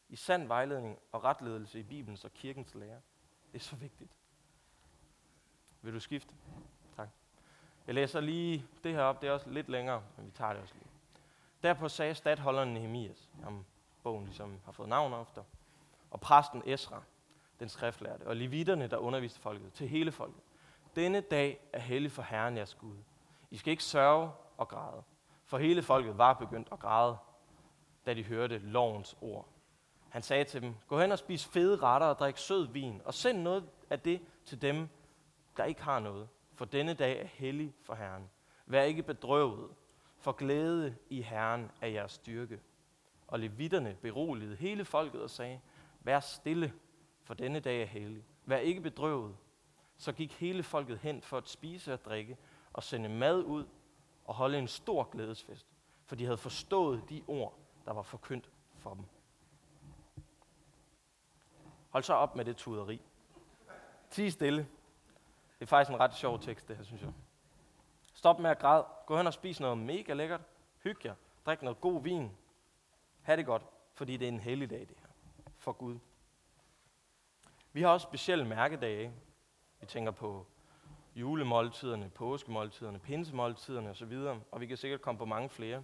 i 0.09 0.15
sand 0.15 0.47
vejledning 0.47 0.99
og 1.11 1.23
retledelse 1.23 1.79
i 1.79 1.83
Bibelens 1.83 2.25
og 2.25 2.33
kirkens 2.33 2.75
lære. 2.75 3.01
Det 3.51 3.59
er 3.59 3.63
så 3.63 3.75
vigtigt. 3.75 4.11
Vil 5.81 5.93
du 5.93 5.99
skifte? 5.99 6.35
Tak. 6.95 7.09
Jeg 7.87 7.95
læser 7.95 8.19
lige 8.19 8.65
det 8.83 8.93
her 8.93 9.01
op. 9.01 9.21
Det 9.21 9.27
er 9.29 9.33
også 9.33 9.49
lidt 9.49 9.69
længere, 9.69 10.03
men 10.17 10.25
vi 10.25 10.31
tager 10.31 10.53
det 10.53 10.61
også 10.61 10.73
lige. 10.73 10.87
Derpå 11.63 11.89
sagde 11.89 12.15
stadholderen 12.15 12.73
Nehemias, 12.73 13.29
om 13.45 13.65
bogen 14.03 14.25
ligesom 14.25 14.59
har 14.65 14.71
fået 14.71 14.89
navn 14.89 15.21
efter, 15.21 15.43
og 16.11 16.19
præsten 16.21 16.63
Esra, 16.65 17.01
den 17.59 17.69
skriftlærte, 17.69 18.27
og 18.27 18.35
levitterne, 18.35 18.87
der 18.87 18.97
underviste 18.97 19.39
folket, 19.39 19.73
til 19.73 19.87
hele 19.87 20.11
folket. 20.11 20.41
Denne 20.95 21.21
dag 21.21 21.59
er 21.73 21.79
hellig 21.79 22.11
for 22.11 22.21
Herren 22.21 22.57
jeres 22.57 22.73
Gud. 22.75 22.95
I 23.51 23.57
skal 23.57 23.71
ikke 23.71 23.83
sørge 23.83 24.31
og 24.57 24.67
græde. 24.67 25.03
For 25.45 25.57
hele 25.57 25.83
folket 25.83 26.17
var 26.17 26.33
begyndt 26.33 26.67
at 26.71 26.79
græde, 26.79 27.17
da 28.05 28.13
de 28.13 28.23
hørte 28.23 28.57
lovens 28.57 29.17
ord. 29.21 29.47
Han 30.09 30.21
sagde 30.21 30.43
til 30.43 30.61
dem, 30.61 30.75
gå 30.87 30.99
hen 30.99 31.11
og 31.11 31.19
spis 31.19 31.45
fede 31.45 31.75
retter 31.75 32.07
og 32.07 32.19
drik 32.19 32.37
sød 32.37 32.67
vin, 32.67 33.01
og 33.05 33.13
send 33.13 33.41
noget 33.41 33.69
af 33.89 33.99
det 33.99 34.21
til 34.45 34.61
dem, 34.61 34.87
der 35.57 35.63
ikke 35.63 35.83
har 35.83 35.99
noget. 35.99 36.27
For 36.53 36.65
denne 36.65 36.93
dag 36.93 37.21
er 37.21 37.27
hellig 37.27 37.73
for 37.83 37.95
Herren. 37.95 38.29
Vær 38.65 38.81
ikke 38.81 39.03
bedrøvet, 39.03 39.69
for 40.17 40.31
glæde 40.31 40.95
i 41.09 41.21
Herren 41.21 41.71
er 41.81 41.87
jeres 41.87 42.11
styrke. 42.11 42.59
Og 43.27 43.39
levitterne 43.39 43.97
beroligede 44.01 44.55
hele 44.55 44.85
folket 44.85 45.21
og 45.21 45.29
sagde, 45.29 45.59
vær 46.01 46.19
stille, 46.19 46.73
for 47.23 47.33
denne 47.33 47.59
dag 47.59 47.81
er 47.81 47.85
hellig. 47.85 48.23
Vær 48.45 48.57
ikke 48.57 48.81
bedrøvet. 48.81 49.35
Så 49.97 50.11
gik 50.11 50.33
hele 50.33 50.63
folket 50.63 50.99
hen 50.99 51.21
for 51.21 51.37
at 51.37 51.49
spise 51.49 51.93
og 51.93 52.05
drikke, 52.05 52.37
og 52.73 52.83
sende 52.83 53.09
mad 53.09 53.43
ud 53.43 53.65
og 54.25 54.35
holde 54.35 54.57
en 54.57 54.67
stor 54.67 55.03
glædesfest, 55.03 55.67
for 56.05 56.15
de 56.15 56.25
havde 56.25 56.37
forstået 56.37 57.03
de 57.09 57.23
ord, 57.27 57.59
der 57.85 57.93
var 57.93 58.01
forkyndt 58.01 58.49
for 58.77 58.93
dem. 58.93 59.05
Hold 61.89 62.03
så 62.03 62.13
op 62.13 62.35
med 62.35 62.45
det 62.45 62.57
tuderi. 62.57 63.01
Ti 64.09 64.29
stille. 64.29 64.67
Det 65.59 65.65
er 65.65 65.65
faktisk 65.65 65.93
en 65.93 65.99
ret 65.99 66.13
sjov 66.13 66.39
tekst, 66.39 66.67
det 66.67 66.77
her, 66.77 66.83
synes 66.83 67.01
jeg. 67.01 67.13
Stop 68.13 68.39
med 68.39 68.49
at 68.49 68.59
græde. 68.59 68.85
Gå 69.05 69.17
hen 69.17 69.27
og 69.27 69.33
spis 69.33 69.59
noget 69.59 69.77
mega 69.77 70.13
lækkert. 70.13 70.41
Hyg 70.83 71.05
jer. 71.05 71.15
Drik 71.45 71.61
noget 71.61 71.81
god 71.81 72.03
vin. 72.03 72.31
Ha' 73.21 73.35
det 73.35 73.45
godt, 73.45 73.65
fordi 73.93 74.17
det 74.17 74.25
er 74.25 74.31
en 74.31 74.39
hellig 74.39 74.69
dag, 74.69 74.79
det 74.79 74.95
her. 74.99 75.07
For 75.57 75.71
Gud. 75.71 75.99
Vi 77.73 77.81
har 77.81 77.89
også 77.89 78.03
specielle 78.03 78.45
mærkedage. 78.45 79.13
Vi 79.79 79.85
tænker 79.85 80.11
på 80.11 80.45
julemåltiderne, 81.15 82.09
påskemåltiderne, 82.09 82.99
pinsemåltiderne 82.99 83.89
osv., 83.89 84.13
og 84.51 84.59
vi 84.61 84.65
kan 84.65 84.77
sikkert 84.77 85.01
komme 85.01 85.17
på 85.17 85.25
mange 85.25 85.49
flere. 85.49 85.77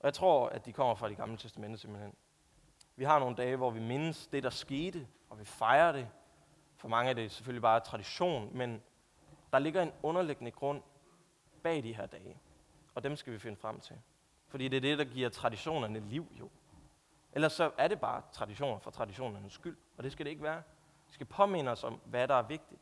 Og 0.00 0.04
jeg 0.04 0.14
tror, 0.14 0.48
at 0.48 0.66
de 0.66 0.72
kommer 0.72 0.94
fra 0.94 1.08
det 1.08 1.16
gamle 1.16 1.36
testamente 1.36 1.78
simpelthen. 1.78 2.14
Vi 2.96 3.04
har 3.04 3.18
nogle 3.18 3.36
dage, 3.36 3.56
hvor 3.56 3.70
vi 3.70 3.80
mindes 3.80 4.26
det, 4.26 4.42
der 4.42 4.50
skete, 4.50 5.06
og 5.30 5.38
vi 5.38 5.44
fejrer 5.44 5.92
det. 5.92 6.08
For 6.76 6.88
mange 6.88 7.10
er 7.10 7.14
det 7.14 7.32
selvfølgelig 7.32 7.62
bare 7.62 7.80
tradition, 7.80 8.56
men 8.56 8.82
der 9.52 9.58
ligger 9.58 9.82
en 9.82 9.92
underliggende 10.02 10.50
grund 10.50 10.82
bag 11.62 11.82
de 11.82 11.94
her 11.94 12.06
dage. 12.06 12.40
Og 12.94 13.02
dem 13.02 13.16
skal 13.16 13.32
vi 13.32 13.38
finde 13.38 13.56
frem 13.56 13.80
til. 13.80 13.96
Fordi 14.48 14.68
det 14.68 14.76
er 14.76 14.80
det, 14.80 14.98
der 14.98 15.04
giver 15.04 15.28
traditionerne 15.28 16.00
liv 16.00 16.26
jo. 16.40 16.50
Ellers 17.32 17.52
så 17.52 17.70
er 17.78 17.88
det 17.88 18.00
bare 18.00 18.22
traditioner 18.32 18.78
for 18.78 18.90
traditionernes 18.90 19.52
skyld, 19.52 19.76
og 19.96 20.04
det 20.04 20.12
skal 20.12 20.26
det 20.26 20.30
ikke 20.30 20.42
være. 20.42 20.62
Vi 21.06 21.12
skal 21.12 21.26
påminde 21.26 21.70
os 21.70 21.84
om, 21.84 22.00
hvad 22.04 22.28
der 22.28 22.34
er 22.34 22.42
vigtigt. 22.42 22.80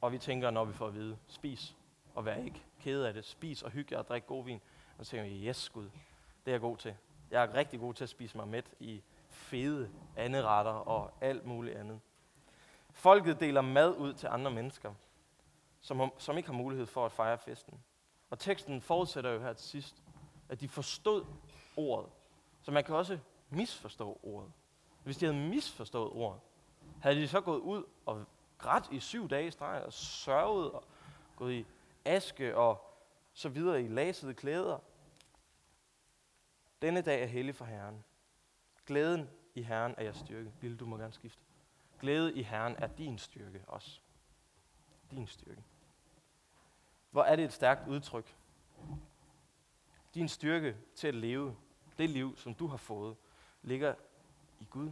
Og 0.00 0.12
vi 0.12 0.18
tænker, 0.18 0.50
når 0.50 0.64
vi 0.64 0.72
får 0.72 0.86
at 0.86 0.94
vide, 0.94 1.18
spis 1.26 1.76
og 2.14 2.24
vær 2.24 2.34
ikke 2.34 2.64
ked 2.80 3.02
af 3.02 3.14
det. 3.14 3.24
Spis 3.24 3.62
og 3.62 3.70
hygge 3.70 3.98
og 3.98 4.08
drik 4.08 4.26
god 4.26 4.44
vin. 4.44 4.60
Og 4.98 5.06
så 5.06 5.10
tænker 5.10 5.24
jeg, 5.24 5.48
yes 5.48 5.68
Gud, 5.68 5.84
Det 6.44 6.50
er 6.50 6.52
jeg 6.52 6.60
god 6.60 6.76
til. 6.76 6.96
Jeg 7.30 7.42
er 7.44 7.54
rigtig 7.54 7.80
god 7.80 7.94
til 7.94 8.04
at 8.04 8.10
spise 8.10 8.36
mig 8.36 8.48
mæt 8.48 8.70
i 8.80 9.02
fede 9.28 9.90
anderetter 10.16 10.72
og 10.72 11.12
alt 11.20 11.46
muligt 11.46 11.76
andet. 11.76 12.00
Folket 12.90 13.40
deler 13.40 13.60
mad 13.60 13.96
ud 13.96 14.14
til 14.14 14.26
andre 14.26 14.50
mennesker, 14.50 14.94
som, 15.80 16.12
som 16.18 16.36
ikke 16.36 16.48
har 16.48 16.56
mulighed 16.56 16.86
for 16.86 17.06
at 17.06 17.12
fejre 17.12 17.38
festen. 17.38 17.80
Og 18.30 18.38
teksten 18.38 18.80
forudsætter 18.80 19.30
jo 19.30 19.40
her 19.40 19.52
til 19.52 19.68
sidst, 19.68 20.02
at 20.48 20.60
de 20.60 20.68
forstod 20.68 21.24
ordet. 21.76 22.10
Så 22.62 22.70
man 22.70 22.84
kan 22.84 22.94
også 22.94 23.18
misforstå 23.50 24.20
ordet. 24.22 24.52
Hvis 25.04 25.16
de 25.16 25.26
havde 25.26 25.38
misforstået 25.38 26.10
ordet, 26.12 26.40
havde 27.00 27.16
de 27.16 27.28
så 27.28 27.40
gået 27.40 27.58
ud 27.58 27.84
og 28.06 28.24
grædt 28.58 28.84
i 28.90 29.00
syv 29.00 29.28
dage 29.28 29.46
i 29.46 29.50
streg 29.50 29.82
og 29.82 29.92
sørget 29.92 30.70
og 30.70 30.84
gået 31.36 31.52
i 31.52 31.66
aske 32.04 32.56
og 32.56 32.96
så 33.32 33.48
videre 33.48 33.82
i 33.82 33.88
lasede 33.88 34.34
klæder. 34.34 34.78
Denne 36.82 37.00
dag 37.00 37.22
er 37.22 37.26
hellig 37.26 37.54
for 37.54 37.64
Herren. 37.64 38.04
Glæden 38.86 39.30
i 39.54 39.62
Herren 39.62 39.94
er 39.98 40.02
jeres 40.02 40.16
styrke. 40.16 40.52
Lille, 40.60 40.76
du 40.76 40.86
må 40.86 40.96
gerne 40.96 41.12
skifte. 41.12 41.42
Glæde 42.00 42.34
i 42.34 42.42
Herren 42.42 42.76
er 42.78 42.86
din 42.86 43.18
styrke 43.18 43.64
også. 43.66 44.00
Din 45.10 45.26
styrke. 45.26 45.64
Hvor 47.10 47.22
er 47.22 47.36
det 47.36 47.44
et 47.44 47.52
stærkt 47.52 47.88
udtryk. 47.88 48.36
Din 50.14 50.28
styrke 50.28 50.76
til 50.94 51.08
at 51.08 51.14
leve 51.14 51.56
det 51.98 52.10
liv, 52.10 52.36
som 52.36 52.54
du 52.54 52.66
har 52.66 52.76
fået, 52.76 53.16
ligger 53.62 53.94
i 54.60 54.66
Gud. 54.70 54.90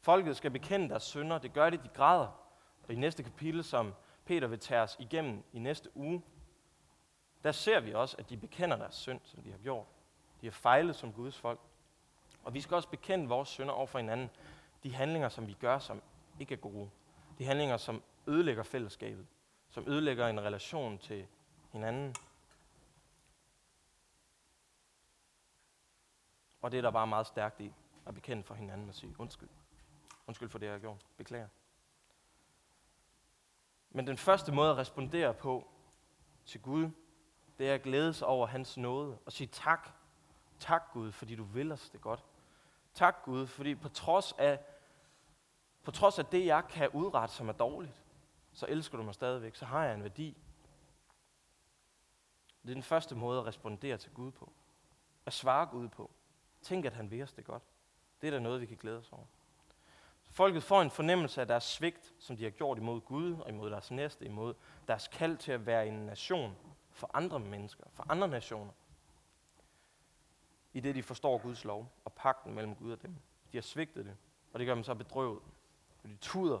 Folket 0.00 0.36
skal 0.36 0.50
bekende 0.50 0.88
deres 0.88 1.02
synder. 1.02 1.38
Det 1.38 1.52
gør 1.52 1.70
det, 1.70 1.82
de 1.82 1.88
græder. 1.88 2.28
Og 2.88 2.92
i 2.92 2.96
næste 2.96 3.22
kapitel, 3.22 3.64
som 3.64 3.94
Peter 4.24 4.46
vil 4.46 4.58
tage 4.58 4.80
os 4.80 4.96
igennem 4.98 5.44
i 5.52 5.58
næste 5.58 5.96
uge, 5.96 6.22
der 7.44 7.52
ser 7.52 7.80
vi 7.80 7.94
også, 7.94 8.16
at 8.18 8.30
de 8.30 8.36
bekender 8.36 8.76
deres 8.76 8.94
synd, 8.94 9.20
som 9.24 9.42
de 9.42 9.50
har 9.50 9.58
gjort. 9.58 9.86
De 10.40 10.46
har 10.46 10.52
fejlet 10.52 10.96
som 10.96 11.12
Guds 11.12 11.38
folk. 11.38 11.60
Og 12.44 12.54
vi 12.54 12.60
skal 12.60 12.74
også 12.74 12.88
bekende 12.88 13.28
vores 13.28 13.48
synder 13.48 13.72
over 13.72 13.86
for 13.86 13.98
hinanden. 13.98 14.30
De 14.82 14.94
handlinger, 14.94 15.28
som 15.28 15.46
vi 15.46 15.52
gør, 15.52 15.78
som 15.78 16.02
ikke 16.40 16.54
er 16.54 16.58
gode. 16.58 16.90
De 17.38 17.44
handlinger, 17.44 17.76
som 17.76 18.02
ødelægger 18.26 18.62
fællesskabet. 18.62 19.26
Som 19.70 19.88
ødelægger 19.88 20.28
en 20.28 20.40
relation 20.40 20.98
til 20.98 21.26
hinanden. 21.72 22.14
Og 26.62 26.72
det 26.72 26.78
er 26.78 26.82
der 26.82 26.90
bare 26.90 27.06
meget 27.06 27.26
stærkt 27.26 27.60
i, 27.60 27.72
at 28.06 28.14
bekende 28.14 28.42
for 28.42 28.54
hinanden 28.54 28.88
og 28.88 28.94
sige 28.94 29.14
undskyld. 29.18 29.48
Undskyld 30.26 30.48
for 30.48 30.58
det, 30.58 30.66
jeg 30.66 30.74
har 30.74 30.80
gjort. 30.80 31.06
Beklager. 31.16 31.48
Men 33.90 34.06
den 34.06 34.16
første 34.16 34.52
måde 34.52 34.70
at 34.70 34.76
respondere 34.76 35.34
på 35.34 35.68
til 36.46 36.62
Gud, 36.62 36.90
det 37.60 37.70
er 37.70 37.74
at 37.74 37.82
glædes 37.82 38.22
over 38.22 38.46
hans 38.46 38.76
nåde 38.76 39.18
og 39.26 39.32
sige 39.32 39.46
tak. 39.46 39.88
Tak 40.58 40.92
Gud, 40.92 41.12
fordi 41.12 41.36
du 41.36 41.44
vil 41.44 41.72
os 41.72 41.90
det 41.90 42.00
godt. 42.00 42.24
Tak 42.94 43.16
Gud, 43.24 43.46
fordi 43.46 43.74
på 43.74 43.88
trods 43.88 44.32
af, 44.38 44.60
på 45.82 45.90
trods 45.90 46.18
af 46.18 46.26
det, 46.26 46.46
jeg 46.46 46.64
kan 46.68 46.88
udrette, 46.88 47.34
som 47.34 47.48
er 47.48 47.52
dårligt, 47.52 48.04
så 48.52 48.66
elsker 48.68 48.96
du 48.98 49.04
mig 49.04 49.14
stadigvæk, 49.14 49.56
så 49.56 49.64
har 49.64 49.84
jeg 49.84 49.94
en 49.94 50.02
værdi. 50.02 50.36
Det 52.62 52.70
er 52.70 52.74
den 52.74 52.82
første 52.82 53.14
måde 53.14 53.40
at 53.40 53.46
respondere 53.46 53.96
til 53.96 54.10
Gud 54.12 54.30
på. 54.30 54.52
At 55.26 55.32
svare 55.32 55.66
Gud 55.66 55.88
på. 55.88 56.10
Tænk, 56.62 56.84
at 56.84 56.92
han 56.92 57.10
vil 57.10 57.22
os 57.22 57.32
det 57.32 57.44
godt. 57.44 57.62
Det 58.20 58.26
er 58.26 58.30
da 58.30 58.38
noget, 58.38 58.60
vi 58.60 58.66
kan 58.66 58.76
glæde 58.76 58.98
os 58.98 59.12
over. 59.12 59.24
Folket 60.30 60.62
får 60.62 60.82
en 60.82 60.90
fornemmelse 60.90 61.40
af 61.40 61.46
deres 61.46 61.64
svigt, 61.64 62.14
som 62.18 62.36
de 62.36 62.44
har 62.44 62.50
gjort 62.50 62.78
imod 62.78 63.00
Gud 63.00 63.34
og 63.34 63.48
imod 63.48 63.70
deres 63.70 63.90
næste, 63.90 64.24
imod 64.24 64.54
deres 64.88 65.08
kald 65.08 65.36
til 65.36 65.52
at 65.52 65.66
være 65.66 65.86
en 65.86 66.06
nation 66.06 66.56
for 67.00 67.10
andre 67.14 67.38
mennesker, 67.38 67.84
for 67.92 68.06
andre 68.08 68.28
nationer. 68.28 68.72
I 70.72 70.80
det 70.80 70.94
de 70.94 71.02
forstår 71.02 71.38
Guds 71.38 71.64
lov 71.64 71.92
og 72.04 72.12
pakten 72.12 72.54
mellem 72.54 72.74
Gud 72.74 72.92
og 72.92 73.02
dem. 73.02 73.14
De 73.52 73.56
har 73.56 73.62
svigtet 73.62 74.04
det, 74.04 74.16
og 74.52 74.58
det 74.58 74.66
gør 74.66 74.74
dem 74.74 74.84
så 74.84 74.94
bedrøvet. 74.94 75.42
Og 76.02 76.08
de 76.08 76.16
tuder, 76.16 76.58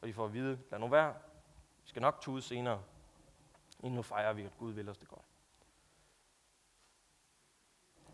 og 0.00 0.08
de 0.08 0.14
får 0.14 0.24
at 0.24 0.32
vide, 0.32 0.58
lad 0.70 0.78
nu 0.78 0.88
være, 0.88 1.14
vi 1.82 1.88
skal 1.88 2.02
nok 2.02 2.20
tude 2.20 2.42
senere. 2.42 2.82
Inden 3.80 3.96
nu 3.96 4.02
fejrer 4.02 4.32
vi, 4.32 4.44
at 4.44 4.58
Gud 4.58 4.72
vil 4.72 4.88
os 4.88 4.98
det 4.98 5.08
godt. 5.08 5.24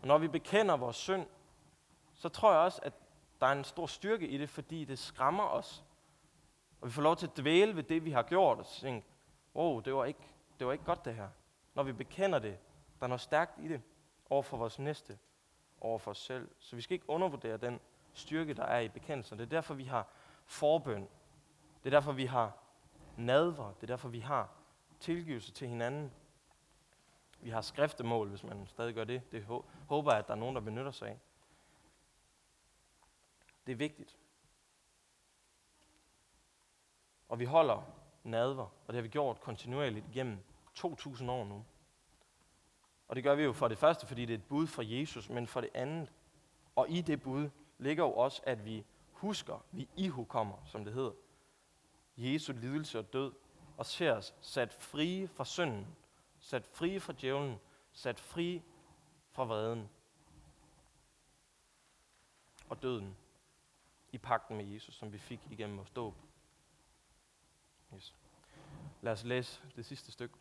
Og 0.01 0.07
når 0.07 0.17
vi 0.17 0.27
bekender 0.27 0.77
vores 0.77 0.95
synd, 0.95 1.27
så 2.13 2.29
tror 2.29 2.51
jeg 2.51 2.61
også, 2.61 2.79
at 2.83 2.93
der 3.41 3.47
er 3.47 3.51
en 3.51 3.63
stor 3.63 3.87
styrke 3.87 4.27
i 4.27 4.37
det, 4.37 4.49
fordi 4.49 4.85
det 4.85 4.99
skræmmer 4.99 5.43
os. 5.43 5.83
Og 6.81 6.87
vi 6.87 6.91
får 6.91 7.01
lov 7.01 7.15
til 7.15 7.27
at 7.27 7.37
dvæle 7.37 7.75
ved 7.75 7.83
det, 7.83 8.05
vi 8.05 8.11
har 8.11 8.23
gjort, 8.23 8.59
og 8.59 8.65
tænke, 8.67 9.07
wow, 9.55 9.79
det 9.79 9.95
var 9.95 10.05
ikke, 10.05 10.27
det 10.59 10.67
var 10.67 10.73
ikke 10.73 10.85
godt 10.85 11.05
det 11.05 11.15
her. 11.15 11.29
Når 11.75 11.83
vi 11.83 11.91
bekender 11.93 12.39
det, 12.39 12.57
der 12.99 13.03
er 13.03 13.07
noget 13.07 13.21
stærkt 13.21 13.59
i 13.59 13.67
det, 13.67 13.81
over 14.29 14.43
for 14.43 14.57
vores 14.57 14.79
næste, 14.79 15.17
over 15.81 15.97
for 15.97 16.11
os 16.11 16.17
selv. 16.17 16.49
Så 16.59 16.75
vi 16.75 16.81
skal 16.81 16.93
ikke 16.93 17.09
undervurdere 17.09 17.57
den 17.57 17.79
styrke, 18.13 18.53
der 18.53 18.63
er 18.63 18.79
i 18.79 18.89
bekendelsen. 18.89 19.37
Det 19.37 19.45
er 19.45 19.49
derfor, 19.49 19.73
vi 19.73 19.83
har 19.83 20.07
forbøn. 20.45 21.01
Det 21.83 21.93
er 21.93 21.97
derfor, 21.97 22.11
vi 22.11 22.25
har 22.25 22.57
nadver. 23.17 23.73
Det 23.73 23.83
er 23.83 23.87
derfor, 23.87 24.09
vi 24.09 24.19
har 24.19 24.49
tilgivelse 24.99 25.51
til 25.51 25.67
hinanden. 25.67 26.11
Vi 27.39 27.49
har 27.49 27.61
skriftemål, 27.61 28.29
hvis 28.29 28.43
man 28.43 28.67
stadig 28.67 28.93
gør 28.93 29.03
det. 29.03 29.31
Det 29.31 29.63
håber 29.87 30.11
jeg, 30.11 30.19
at 30.19 30.27
der 30.27 30.33
er 30.33 30.37
nogen, 30.37 30.55
der 30.55 30.61
benytter 30.61 30.91
sig 30.91 31.07
af. 31.07 31.19
Det 33.65 33.71
er 33.71 33.75
vigtigt. 33.75 34.17
Og 37.29 37.39
vi 37.39 37.45
holder 37.45 37.83
nadver, 38.23 38.63
og 38.63 38.87
det 38.87 38.95
har 38.95 39.01
vi 39.01 39.07
gjort 39.07 39.41
kontinuerligt 39.41 40.05
igennem 40.09 40.43
2.000 40.79 41.31
år 41.31 41.45
nu. 41.45 41.65
Og 43.07 43.15
det 43.15 43.23
gør 43.23 43.35
vi 43.35 43.43
jo 43.43 43.53
for 43.53 43.67
det 43.67 43.77
første, 43.77 44.07
fordi 44.07 44.25
det 44.25 44.33
er 44.33 44.37
et 44.37 44.45
bud 44.45 44.67
fra 44.67 44.83
Jesus, 44.85 45.29
men 45.29 45.47
for 45.47 45.61
det 45.61 45.69
andet, 45.73 46.11
og 46.75 46.89
i 46.89 47.01
det 47.01 47.21
bud 47.21 47.49
ligger 47.77 48.03
jo 48.03 48.11
også, 48.13 48.41
at 48.45 48.65
vi 48.65 48.85
husker, 49.11 49.65
vi 49.71 49.89
ihukommer, 49.95 50.57
som 50.65 50.85
det 50.85 50.93
hedder, 50.93 51.11
Jesu 52.17 52.53
lidelse 52.53 52.99
og 52.99 53.13
død, 53.13 53.33
og 53.77 53.85
ser 53.85 54.13
os 54.13 54.35
sat 54.41 54.73
frie 54.73 55.27
fra 55.27 55.45
synden, 55.45 55.87
sat 56.39 56.65
frie 56.65 56.99
fra 56.99 57.13
djævlen, 57.13 57.59
sat 57.93 58.19
fri 58.19 58.61
fra 59.31 59.43
vreden 59.43 59.89
og 62.69 62.81
døden 62.81 63.17
i 64.11 64.17
pakten 64.17 64.57
med 64.57 64.65
Jesus, 64.65 64.95
som 64.95 65.13
vi 65.13 65.17
fik 65.17 65.39
igennem 65.51 65.77
vores 65.77 65.89
dåb. 65.89 66.15
Yes. 67.95 68.15
Lad 69.01 69.13
os 69.13 69.23
læse 69.23 69.61
det 69.75 69.85
sidste 69.85 70.11
stykke. 70.11 70.35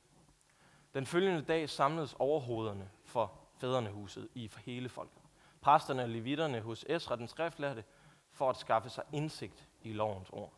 Den 0.95 1.07
følgende 1.07 1.43
dag 1.43 1.71
samledes 1.71 2.15
overhovederne 2.19 2.91
for 3.05 3.33
fædrenehuset 3.57 4.29
i 4.35 4.51
hele 4.65 4.89
folket. 4.89 5.23
Præsterne 5.61 6.03
og 6.03 6.09
levitterne 6.09 6.61
hos 6.61 6.85
Esra, 6.89 7.17
den 7.17 7.29
skriftlærte, 7.29 7.85
for 8.31 8.51
at 8.51 8.57
skaffe 8.57 8.89
sig 8.89 9.05
indsigt 9.13 9.69
i 9.83 9.93
lovens 9.93 10.31
ord. 10.31 10.53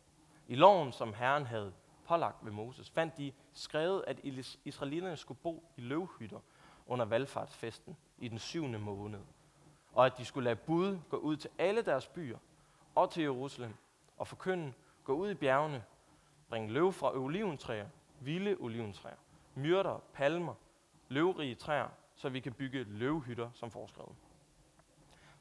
I 0.47 0.55
loven, 0.55 0.91
som 0.91 1.13
Herren 1.13 1.45
havde 1.45 1.73
pålagt 2.05 2.45
ved 2.45 2.51
Moses, 2.51 2.89
fandt 2.89 3.17
de 3.17 3.31
skrevet, 3.53 4.03
at 4.07 4.19
israelitterne 4.65 5.17
skulle 5.17 5.39
bo 5.43 5.71
i 5.77 5.81
løvhytter 5.81 6.39
under 6.87 7.05
valgfartsfesten 7.05 7.97
i 8.17 8.27
den 8.27 8.39
syvende 8.39 8.79
måned, 8.79 9.19
og 9.93 10.05
at 10.05 10.17
de 10.17 10.25
skulle 10.25 10.45
lade 10.45 10.55
bud 10.55 10.99
gå 11.09 11.17
ud 11.17 11.37
til 11.37 11.49
alle 11.57 11.81
deres 11.81 12.07
byer 12.07 12.37
og 12.95 13.11
til 13.11 13.23
Jerusalem 13.23 13.73
og 14.17 14.27
forkynde, 14.27 14.73
gå 15.03 15.13
ud 15.13 15.29
i 15.29 15.33
bjergene, 15.35 15.83
bringe 16.49 16.73
løv 16.73 16.93
fra 16.93 17.17
oliventræer, 17.17 17.87
vilde 18.19 18.55
oliventræer, 18.59 19.15
myrter, 19.57 19.99
palmer, 20.13 20.53
løvrige 21.07 21.55
træer, 21.55 21.87
så 22.15 22.29
vi 22.29 22.39
kan 22.39 22.53
bygge 22.53 22.83
løvhytter 22.83 23.49
som 23.53 23.71
foreskrevet. 23.71 24.15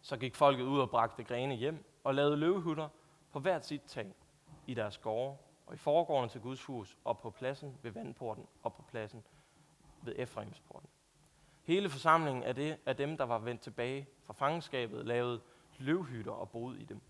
Så 0.01 0.17
gik 0.17 0.35
folket 0.35 0.65
ud 0.65 0.81
og 0.81 0.91
bragte 0.91 1.25
grene 1.25 1.55
hjem 1.55 1.85
og 2.05 2.15
lavede 2.15 2.37
løvhytter 2.37 2.89
på 3.33 3.41
hvert 3.41 3.67
sit 3.67 3.83
tag 3.83 4.15
i 4.67 4.75
deres 4.75 4.99
gårde 4.99 5.37
og 5.67 5.75
i 5.75 5.77
foregården 5.77 6.31
til 6.31 6.41
Guds 6.41 6.65
hus 6.65 6.97
og 7.05 7.19
på 7.19 7.31
pladsen 7.31 7.79
ved 7.83 7.91
vandporten 7.91 8.47
og 8.63 8.75
på 8.75 8.83
pladsen 8.83 9.25
ved 10.03 10.15
Efraimsporten. 10.17 10.89
Hele 11.63 11.89
forsamlingen 11.91 12.45
af, 12.45 12.55
det, 12.55 12.79
af 12.87 12.97
dem, 12.97 13.17
der 13.17 13.25
var 13.25 13.39
vendt 13.39 13.63
tilbage 13.63 14.07
fra 14.23 14.33
fangenskabet, 14.33 15.07
lavede 15.07 15.41
løvhytter 15.79 16.33
og 16.33 16.51
boede 16.51 16.81
i 16.81 16.85
dem. 16.85 17.01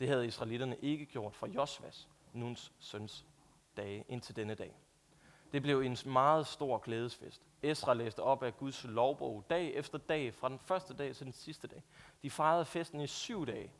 Det 0.00 0.08
havde 0.08 0.26
israelitterne 0.26 0.76
ikke 0.76 1.06
gjort 1.06 1.34
fra 1.34 1.46
Josvas, 1.46 2.08
Nuns 2.32 2.72
søns 2.78 3.26
dage, 3.76 4.04
indtil 4.08 4.36
denne 4.36 4.54
dag. 4.54 4.74
Det 5.52 5.62
blev 5.62 5.80
en 5.80 5.96
meget 6.06 6.46
stor 6.46 6.78
glædesfest. 6.78 7.42
Esra 7.62 7.94
læste 7.94 8.22
op 8.22 8.42
af 8.42 8.56
Guds 8.56 8.84
lovbog 8.84 9.44
dag 9.50 9.74
efter 9.74 9.98
dag, 9.98 10.34
fra 10.34 10.48
den 10.48 10.58
første 10.58 10.94
dag 10.94 11.16
til 11.16 11.24
den 11.24 11.32
sidste 11.32 11.68
dag. 11.68 11.82
De 12.22 12.30
fejrede 12.30 12.64
festen 12.64 13.00
i 13.00 13.06
syv 13.06 13.46
dage, 13.46 13.72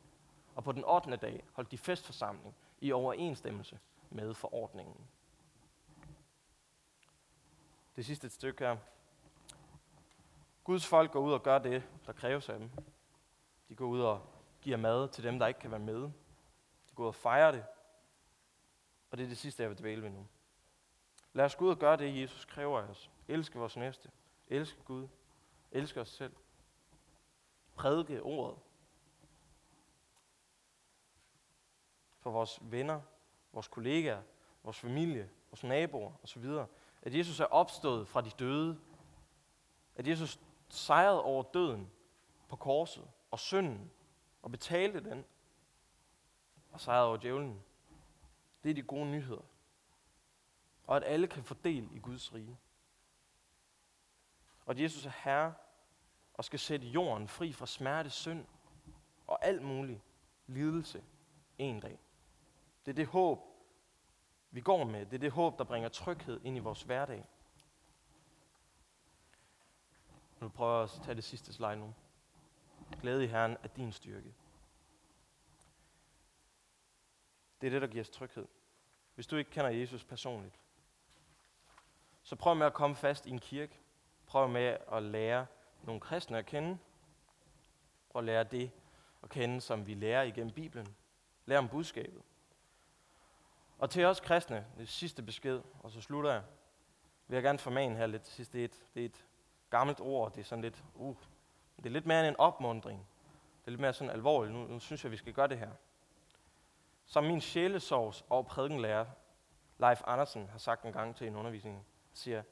og 0.55 0.63
på 0.63 0.71
den 0.71 0.83
8. 0.85 1.15
dag 1.15 1.43
holdt 1.53 1.71
de 1.71 1.77
festforsamling 1.77 2.55
i 2.81 2.91
overensstemmelse 2.91 3.79
med 4.09 4.33
forordningen. 4.33 5.07
Det 7.95 8.05
sidste 8.05 8.29
stykke 8.29 8.65
her. 8.65 8.77
Guds 10.63 10.87
folk 10.87 11.11
går 11.11 11.19
ud 11.19 11.33
og 11.33 11.43
gør 11.43 11.59
det, 11.59 11.83
der 12.05 12.13
kræves 12.13 12.49
af 12.49 12.59
dem. 12.59 12.69
De 13.69 13.75
går 13.75 13.85
ud 13.85 14.01
og 14.01 14.21
giver 14.61 14.77
mad 14.77 15.09
til 15.09 15.23
dem, 15.23 15.39
der 15.39 15.47
ikke 15.47 15.59
kan 15.59 15.71
være 15.71 15.79
med. 15.79 16.01
De 16.89 16.95
går 16.95 17.03
ud 17.03 17.07
og 17.07 17.15
fejrer 17.15 17.51
det. 17.51 17.65
Og 19.11 19.17
det 19.17 19.23
er 19.23 19.27
det 19.27 19.37
sidste, 19.37 19.63
jeg 19.63 19.69
vil 19.69 19.79
dvæle 19.79 20.03
ved 20.03 20.09
nu. 20.09 20.27
Lad 21.33 21.45
os 21.45 21.55
gå 21.55 21.65
ud 21.65 21.69
og 21.69 21.79
gøre 21.79 21.97
det, 21.97 22.21
Jesus 22.21 22.45
kræver 22.45 22.79
af 22.79 22.83
os. 22.83 23.11
Elske 23.27 23.59
vores 23.59 23.77
næste. 23.77 24.11
Elske 24.47 24.83
Gud. 24.83 25.07
elske 25.71 26.01
os 26.01 26.09
selv, 26.09 26.33
prædike 27.75 28.23
ordet 28.23 28.57
for 32.19 32.31
vores 32.31 32.59
venner, 32.61 33.01
vores 33.53 33.67
kollegaer, 33.67 34.21
vores 34.63 34.79
familie, 34.79 35.29
vores 35.51 35.63
naboer 35.63 36.11
osv. 36.23 36.45
At 37.01 37.15
Jesus 37.15 37.39
er 37.39 37.45
opstået 37.45 38.07
fra 38.07 38.21
de 38.21 38.29
døde. 38.29 38.79
At 39.95 40.07
Jesus 40.07 40.39
sejrede 40.69 41.23
over 41.23 41.43
døden 41.43 41.91
på 42.47 42.55
korset 42.55 43.07
og 43.31 43.39
synden 43.39 43.91
og 44.41 44.51
betalte 44.51 45.03
den 45.03 45.25
og 46.71 46.81
sejrede 46.81 47.07
over 47.07 47.17
djævlen. 47.17 47.63
Det 48.63 48.69
er 48.69 48.73
de 48.73 48.83
gode 48.83 49.05
nyheder. 49.05 49.41
Og 50.89 50.97
at 50.97 51.03
alle 51.03 51.27
kan 51.27 51.43
få 51.43 51.55
del 51.63 51.89
i 51.91 51.99
Guds 51.99 52.33
rige. 52.33 52.57
Og 54.65 54.71
at 54.71 54.79
Jesus 54.79 55.05
er 55.05 55.11
herre 55.23 55.53
og 56.33 56.45
skal 56.45 56.59
sætte 56.59 56.87
jorden 56.87 57.27
fri 57.27 57.53
fra 57.53 57.65
smerte, 57.65 58.09
synd 58.09 58.45
og 59.27 59.45
alt 59.45 59.61
mulig 59.61 60.01
lidelse 60.47 61.03
en 61.57 61.79
dag. 61.79 61.99
Det 62.85 62.91
er 62.91 62.95
det 62.95 63.07
håb, 63.07 63.39
vi 64.51 64.61
går 64.61 64.83
med. 64.83 65.05
Det 65.05 65.13
er 65.13 65.19
det 65.19 65.31
håb, 65.31 65.57
der 65.57 65.63
bringer 65.63 65.89
tryghed 65.89 66.41
ind 66.43 66.57
i 66.57 66.59
vores 66.59 66.83
hverdag. 66.83 67.25
Nu 70.39 70.49
prøver 70.49 70.75
jeg 70.75 70.83
at 70.83 71.01
tage 71.03 71.15
det 71.15 71.23
sidste 71.23 71.53
slide 71.53 71.75
nu. 71.75 71.93
Glæde 73.01 73.23
i 73.23 73.27
Herren 73.27 73.57
er 73.63 73.67
din 73.67 73.91
styrke. 73.91 74.33
Det 77.61 77.67
er 77.67 77.71
det, 77.71 77.81
der 77.81 77.87
giver 77.87 78.03
os 78.03 78.09
tryghed. 78.09 78.47
Hvis 79.15 79.27
du 79.27 79.35
ikke 79.35 79.51
kender 79.51 79.69
Jesus 79.69 80.03
personligt, 80.03 80.59
så 82.29 82.35
prøv 82.35 82.55
med 82.55 82.65
at 82.65 82.73
komme 82.73 82.95
fast 82.95 83.25
i 83.25 83.29
en 83.29 83.39
kirke. 83.39 83.79
Prøv 84.25 84.49
med 84.49 84.77
at 84.91 85.03
lære 85.03 85.45
nogle 85.83 86.01
kristne 86.01 86.37
at 86.37 86.45
kende. 86.45 86.77
Prøv 88.09 88.19
at 88.19 88.25
lære 88.25 88.43
det 88.43 88.71
at 89.23 89.29
kende, 89.29 89.61
som 89.61 89.87
vi 89.87 89.93
lærer 89.93 90.23
igennem 90.23 90.53
Bibelen. 90.53 90.95
Lær 91.45 91.57
om 91.57 91.69
budskabet. 91.69 92.21
Og 93.79 93.89
til 93.89 94.05
os 94.05 94.19
kristne, 94.19 94.65
det 94.77 94.89
sidste 94.89 95.23
besked, 95.23 95.61
og 95.79 95.91
så 95.91 96.01
slutter 96.01 96.31
jeg, 96.31 96.41
vil 97.27 97.35
jeg 97.35 97.43
gerne 97.43 97.59
formane 97.59 97.95
her 97.95 98.07
lidt 98.07 98.27
sidst. 98.27 98.53
Det 98.53 98.61
er 98.61 98.65
et, 98.65 98.83
det 98.93 99.01
er 99.01 99.05
et 99.05 99.25
gammelt 99.69 99.99
ord, 99.99 100.33
det 100.33 100.41
er 100.41 100.45
sådan 100.45 100.61
lidt, 100.61 100.83
uh, 100.95 101.15
det 101.77 101.85
er 101.85 101.89
lidt 101.89 102.05
mere 102.05 102.19
end 102.19 102.27
en 102.27 102.39
opmundring. 102.39 103.07
Det 103.59 103.67
er 103.67 103.71
lidt 103.71 103.81
mere 103.81 103.93
sådan 103.93 104.13
alvorligt. 104.13 104.55
Nu, 104.55 104.67
nu 104.67 104.79
synes 104.79 105.03
jeg, 105.03 105.11
vi 105.11 105.17
skal 105.17 105.33
gøre 105.33 105.47
det 105.47 105.59
her. 105.59 105.71
Som 107.05 107.23
min 107.23 107.41
sjælesovs 107.41 108.25
og 108.29 108.45
prædikenlærer, 108.45 109.05
Leif 109.79 110.01
Andersen, 110.05 110.49
har 110.49 110.57
sagt 110.57 110.85
en 110.85 110.93
gang 110.93 111.15
til 111.15 111.27
en 111.27 111.35
undervisning, 111.35 111.85
siger, 112.13 112.43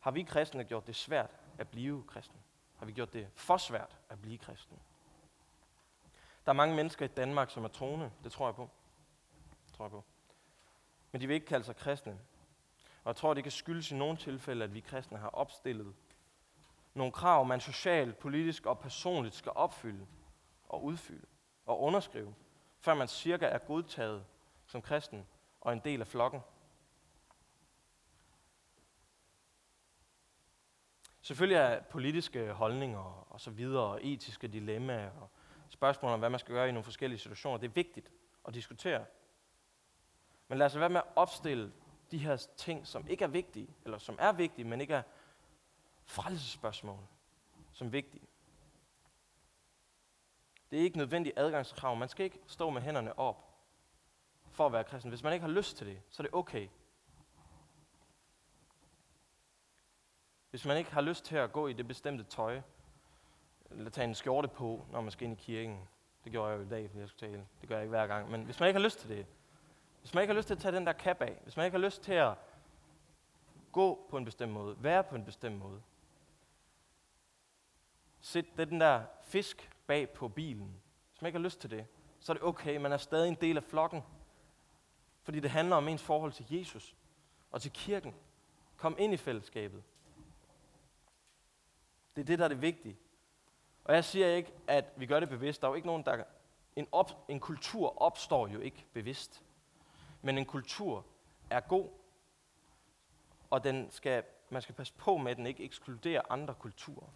har 0.00 0.10
vi 0.10 0.22
kristne 0.22 0.64
gjort 0.64 0.86
det 0.86 0.96
svært 0.96 1.30
at 1.58 1.68
blive 1.68 2.04
kristen? 2.06 2.38
Har 2.76 2.86
vi 2.86 2.92
gjort 2.92 3.12
det 3.12 3.28
for 3.34 3.56
svært 3.56 3.96
at 4.08 4.22
blive 4.22 4.38
kristen? 4.38 4.78
Der 6.46 6.52
er 6.52 6.56
mange 6.56 6.76
mennesker 6.76 7.04
i 7.04 7.08
Danmark, 7.08 7.50
som 7.50 7.64
er 7.64 7.68
troende. 7.68 8.10
Det 8.24 8.32
tror 8.32 8.46
jeg 8.46 8.54
på. 8.54 8.70
Det 9.66 9.74
tror 9.74 9.84
jeg 9.84 9.90
på. 9.90 10.04
Men 11.12 11.20
de 11.20 11.26
vil 11.26 11.34
ikke 11.34 11.46
kalde 11.46 11.64
sig 11.64 11.76
kristne. 11.76 12.18
Og 13.04 13.08
jeg 13.08 13.16
tror, 13.16 13.34
det 13.34 13.42
kan 13.42 13.52
skyldes 13.52 13.90
i 13.90 13.94
nogle 13.94 14.16
tilfælde, 14.16 14.64
at 14.64 14.74
vi 14.74 14.80
kristne 14.80 15.18
har 15.18 15.28
opstillet 15.28 15.94
nogle 16.94 17.12
krav, 17.12 17.44
man 17.44 17.60
socialt, 17.60 18.18
politisk 18.18 18.66
og 18.66 18.78
personligt 18.78 19.34
skal 19.34 19.52
opfylde 19.54 20.06
og 20.68 20.84
udfylde 20.84 21.26
og 21.66 21.80
underskrive, 21.80 22.34
før 22.80 22.94
man 22.94 23.08
cirka 23.08 23.46
er 23.46 23.58
godtaget 23.58 24.24
som 24.66 24.82
kristen 24.82 25.26
og 25.60 25.72
en 25.72 25.80
del 25.84 26.00
af 26.00 26.06
flokken. 26.06 26.40
Selvfølgelig 31.24 31.56
er 31.56 31.82
politiske 31.82 32.52
holdninger 32.52 33.26
og 33.30 33.40
så 33.40 33.50
videre, 33.50 33.84
og 33.84 34.00
etiske 34.06 34.48
dilemmaer 34.48 35.10
og 35.10 35.30
spørgsmål 35.68 36.12
om, 36.12 36.18
hvad 36.18 36.30
man 36.30 36.40
skal 36.40 36.54
gøre 36.54 36.68
i 36.68 36.72
nogle 36.72 36.84
forskellige 36.84 37.18
situationer, 37.18 37.58
det 37.58 37.68
er 37.68 37.72
vigtigt 37.72 38.10
at 38.48 38.54
diskutere. 38.54 39.04
Men 40.48 40.58
lad 40.58 40.66
os 40.66 40.78
være 40.78 40.88
med 40.88 40.96
at 40.96 41.06
opstille 41.16 41.72
de 42.10 42.18
her 42.18 42.46
ting, 42.56 42.86
som 42.86 43.08
ikke 43.08 43.24
er 43.24 43.28
vigtige, 43.28 43.68
eller 43.84 43.98
som 43.98 44.16
er 44.20 44.32
vigtige, 44.32 44.64
men 44.64 44.80
ikke 44.80 44.94
er 44.94 45.02
frelsesspørgsmål, 46.04 47.00
som 47.72 47.92
vigtige. 47.92 48.26
Det 50.70 50.78
er 50.78 50.82
ikke 50.82 50.98
nødvendigt 50.98 51.38
adgangskrav. 51.38 51.96
Man 51.96 52.08
skal 52.08 52.24
ikke 52.24 52.40
stå 52.46 52.70
med 52.70 52.82
hænderne 52.82 53.18
op 53.18 53.54
for 54.50 54.66
at 54.66 54.72
være 54.72 54.84
kristen. 54.84 55.08
Hvis 55.08 55.22
man 55.22 55.32
ikke 55.32 55.46
har 55.46 55.52
lyst 55.52 55.76
til 55.76 55.86
det, 55.86 56.02
så 56.10 56.22
er 56.22 56.26
det 56.26 56.34
okay. 56.34 56.68
Hvis 60.54 60.64
man 60.64 60.76
ikke 60.76 60.92
har 60.92 61.00
lyst 61.00 61.24
til 61.24 61.36
at 61.36 61.52
gå 61.52 61.66
i 61.66 61.72
det 61.72 61.88
bestemte 61.88 62.24
tøj, 62.24 62.60
eller 63.70 63.90
tage 63.90 64.04
en 64.04 64.14
skjorte 64.14 64.48
på, 64.48 64.86
når 64.92 65.00
man 65.00 65.10
skal 65.10 65.24
ind 65.24 65.40
i 65.40 65.42
kirken. 65.42 65.88
Det 66.24 66.32
gjorde 66.32 66.50
jeg 66.50 66.58
jo 66.58 66.64
i 66.64 66.68
dag, 66.68 66.90
fordi 66.90 67.00
jeg 67.00 67.08
skulle 67.08 67.30
tale. 67.30 67.46
Det 67.60 67.68
gør 67.68 67.74
jeg 67.74 67.82
ikke 67.82 67.90
hver 67.90 68.06
gang. 68.06 68.30
Men 68.30 68.44
hvis 68.44 68.60
man 68.60 68.66
ikke 68.68 68.80
har 68.80 68.84
lyst 68.84 68.98
til 68.98 69.08
det, 69.08 69.26
hvis 70.00 70.14
man 70.14 70.22
ikke 70.22 70.32
har 70.32 70.38
lyst 70.38 70.46
til 70.46 70.54
at 70.54 70.60
tage 70.60 70.76
den 70.76 70.86
der 70.86 70.92
kap 70.92 71.22
af, 71.22 71.40
hvis 71.42 71.56
man 71.56 71.66
ikke 71.66 71.78
har 71.78 71.84
lyst 71.84 72.02
til 72.02 72.12
at 72.12 72.34
gå 73.72 74.06
på 74.10 74.16
en 74.16 74.24
bestemt 74.24 74.52
måde, 74.52 74.76
være 74.78 75.04
på 75.04 75.14
en 75.14 75.24
bestemt 75.24 75.56
måde, 75.56 75.82
sæt 78.20 78.44
den 78.56 78.80
der 78.80 79.02
fisk 79.24 79.70
bag 79.86 80.10
på 80.10 80.28
bilen. 80.28 80.80
Hvis 81.10 81.22
man 81.22 81.28
ikke 81.28 81.38
har 81.38 81.44
lyst 81.44 81.60
til 81.60 81.70
det, 81.70 81.86
så 82.20 82.32
er 82.32 82.34
det 82.34 82.42
okay, 82.42 82.76
man 82.76 82.92
er 82.92 82.96
stadig 82.96 83.28
en 83.28 83.38
del 83.40 83.56
af 83.56 83.62
flokken. 83.62 84.02
Fordi 85.22 85.40
det 85.40 85.50
handler 85.50 85.76
om 85.76 85.88
ens 85.88 86.02
forhold 86.02 86.32
til 86.32 86.46
Jesus 86.50 86.96
og 87.50 87.62
til 87.62 87.72
kirken. 87.72 88.14
Kom 88.76 88.96
ind 88.98 89.14
i 89.14 89.16
fællesskabet. 89.16 89.82
Det 92.16 92.20
er 92.20 92.26
det, 92.26 92.38
der 92.38 92.44
er 92.44 92.48
det 92.48 92.62
vigtige. 92.62 92.96
Og 93.84 93.94
jeg 93.94 94.04
siger 94.04 94.26
ikke, 94.28 94.52
at 94.66 94.84
vi 94.96 95.06
gør 95.06 95.20
det 95.20 95.28
bevidst. 95.28 95.60
Der 95.62 95.68
er 95.68 95.70
jo 95.70 95.74
ikke 95.74 95.86
nogen, 95.86 96.04
der... 96.04 96.24
En, 96.76 96.86
op, 96.92 97.24
en 97.28 97.40
kultur 97.40 98.02
opstår 98.02 98.46
jo 98.48 98.60
ikke 98.60 98.84
bevidst. 98.92 99.42
Men 100.22 100.38
en 100.38 100.44
kultur 100.44 101.04
er 101.50 101.60
god, 101.60 101.88
og 103.50 103.64
den 103.64 103.90
skal, 103.90 104.22
man 104.50 104.62
skal 104.62 104.74
passe 104.74 104.92
på 104.92 105.16
med, 105.16 105.30
at 105.30 105.36
den 105.36 105.46
ikke 105.46 105.64
ekskluderer 105.64 106.22
andre 106.30 106.54
kulturer. 106.54 107.06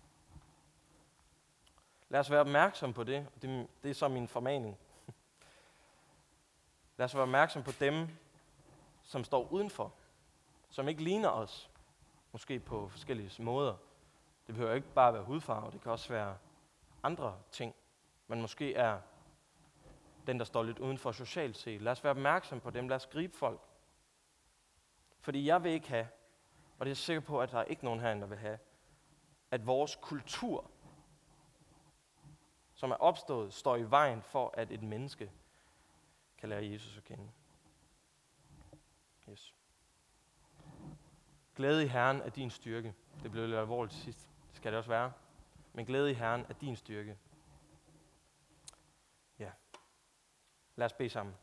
Lad 2.08 2.20
os 2.20 2.30
være 2.30 2.40
opmærksom 2.40 2.92
på 2.92 3.04
det. 3.04 3.26
Det, 3.42 3.66
det 3.82 3.90
er 3.90 3.94
så 3.94 4.08
min 4.08 4.28
formaning. 4.28 4.78
Lad 6.96 7.04
os 7.04 7.14
være 7.14 7.22
opmærksom 7.22 7.62
på 7.62 7.72
dem, 7.80 8.08
som 9.02 9.24
står 9.24 9.52
udenfor, 9.52 9.92
som 10.70 10.88
ikke 10.88 11.02
ligner 11.02 11.28
os, 11.28 11.70
måske 12.32 12.60
på 12.60 12.88
forskellige 12.88 13.42
måder. 13.42 13.76
Det 14.48 14.54
behøver 14.54 14.74
ikke 14.74 14.92
bare 14.94 15.14
være 15.14 15.22
hudfarve, 15.22 15.70
det 15.70 15.80
kan 15.80 15.92
også 15.92 16.08
være 16.08 16.38
andre 17.02 17.38
ting. 17.50 17.74
Man 18.26 18.40
måske 18.40 18.74
er 18.74 19.00
den, 20.26 20.38
der 20.38 20.44
står 20.44 20.62
lidt 20.62 20.78
uden 20.78 20.98
for 20.98 21.12
socialt 21.12 21.56
set. 21.56 21.82
Lad 21.82 21.92
os 21.92 22.04
være 22.04 22.10
opmærksom 22.10 22.60
på 22.60 22.70
dem. 22.70 22.88
Lad 22.88 22.96
os 22.96 23.06
gribe 23.06 23.36
folk. 23.36 23.60
Fordi 25.20 25.46
jeg 25.46 25.64
vil 25.64 25.72
ikke 25.72 25.88
have, 25.88 26.08
og 26.78 26.86
det 26.86 26.86
er 26.86 26.90
jeg 26.90 26.96
sikker 26.96 27.20
på, 27.20 27.40
at 27.40 27.50
der 27.52 27.58
er 27.58 27.64
ikke 27.64 27.84
nogen 27.84 28.00
herinde, 28.00 28.22
der 28.22 28.28
vil 28.28 28.38
have, 28.38 28.58
at 29.50 29.66
vores 29.66 29.98
kultur, 30.02 30.70
som 32.74 32.90
er 32.90 32.96
opstået, 32.96 33.54
står 33.54 33.76
i 33.76 33.90
vejen 33.90 34.22
for, 34.22 34.50
at 34.54 34.70
et 34.70 34.82
menneske 34.82 35.32
kan 36.38 36.48
lære 36.48 36.66
Jesus 36.66 36.96
at 36.96 37.04
kende. 37.04 37.30
Yes. 39.30 39.54
Glæde 41.56 41.84
i 41.84 41.86
Herren 41.86 42.20
er 42.20 42.30
din 42.30 42.50
styrke. 42.50 42.94
Det 43.22 43.30
blev 43.30 43.46
lidt 43.46 43.58
alvorligt 43.58 43.94
sidst. 43.94 44.28
Skal 44.58 44.72
det 44.72 44.78
også 44.78 44.90
være. 44.90 45.12
Men 45.72 45.86
glæde 45.86 46.10
i 46.10 46.14
Herren 46.14 46.46
er 46.48 46.52
din 46.52 46.76
styrke. 46.76 47.18
Ja. 49.38 49.50
Lad 50.76 50.86
os 50.86 50.92
bede 50.92 51.10
sammen. 51.10 51.34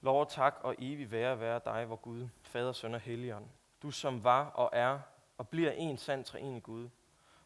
Lov 0.00 0.20
og 0.20 0.28
tak 0.28 0.60
og 0.62 0.74
evig 0.78 1.10
være 1.10 1.40
være 1.40 1.60
dig, 1.64 1.90
vor 1.90 1.96
Gud, 1.96 2.28
Fader, 2.42 2.72
Søn 2.72 2.94
og 2.94 3.00
Helligånd. 3.00 3.46
Du 3.82 3.90
som 3.90 4.24
var 4.24 4.46
og 4.46 4.70
er 4.72 5.00
og 5.38 5.48
bliver 5.48 5.70
en 5.70 5.96
sand 5.96 6.24
treenig 6.24 6.62
Gud. 6.62 6.88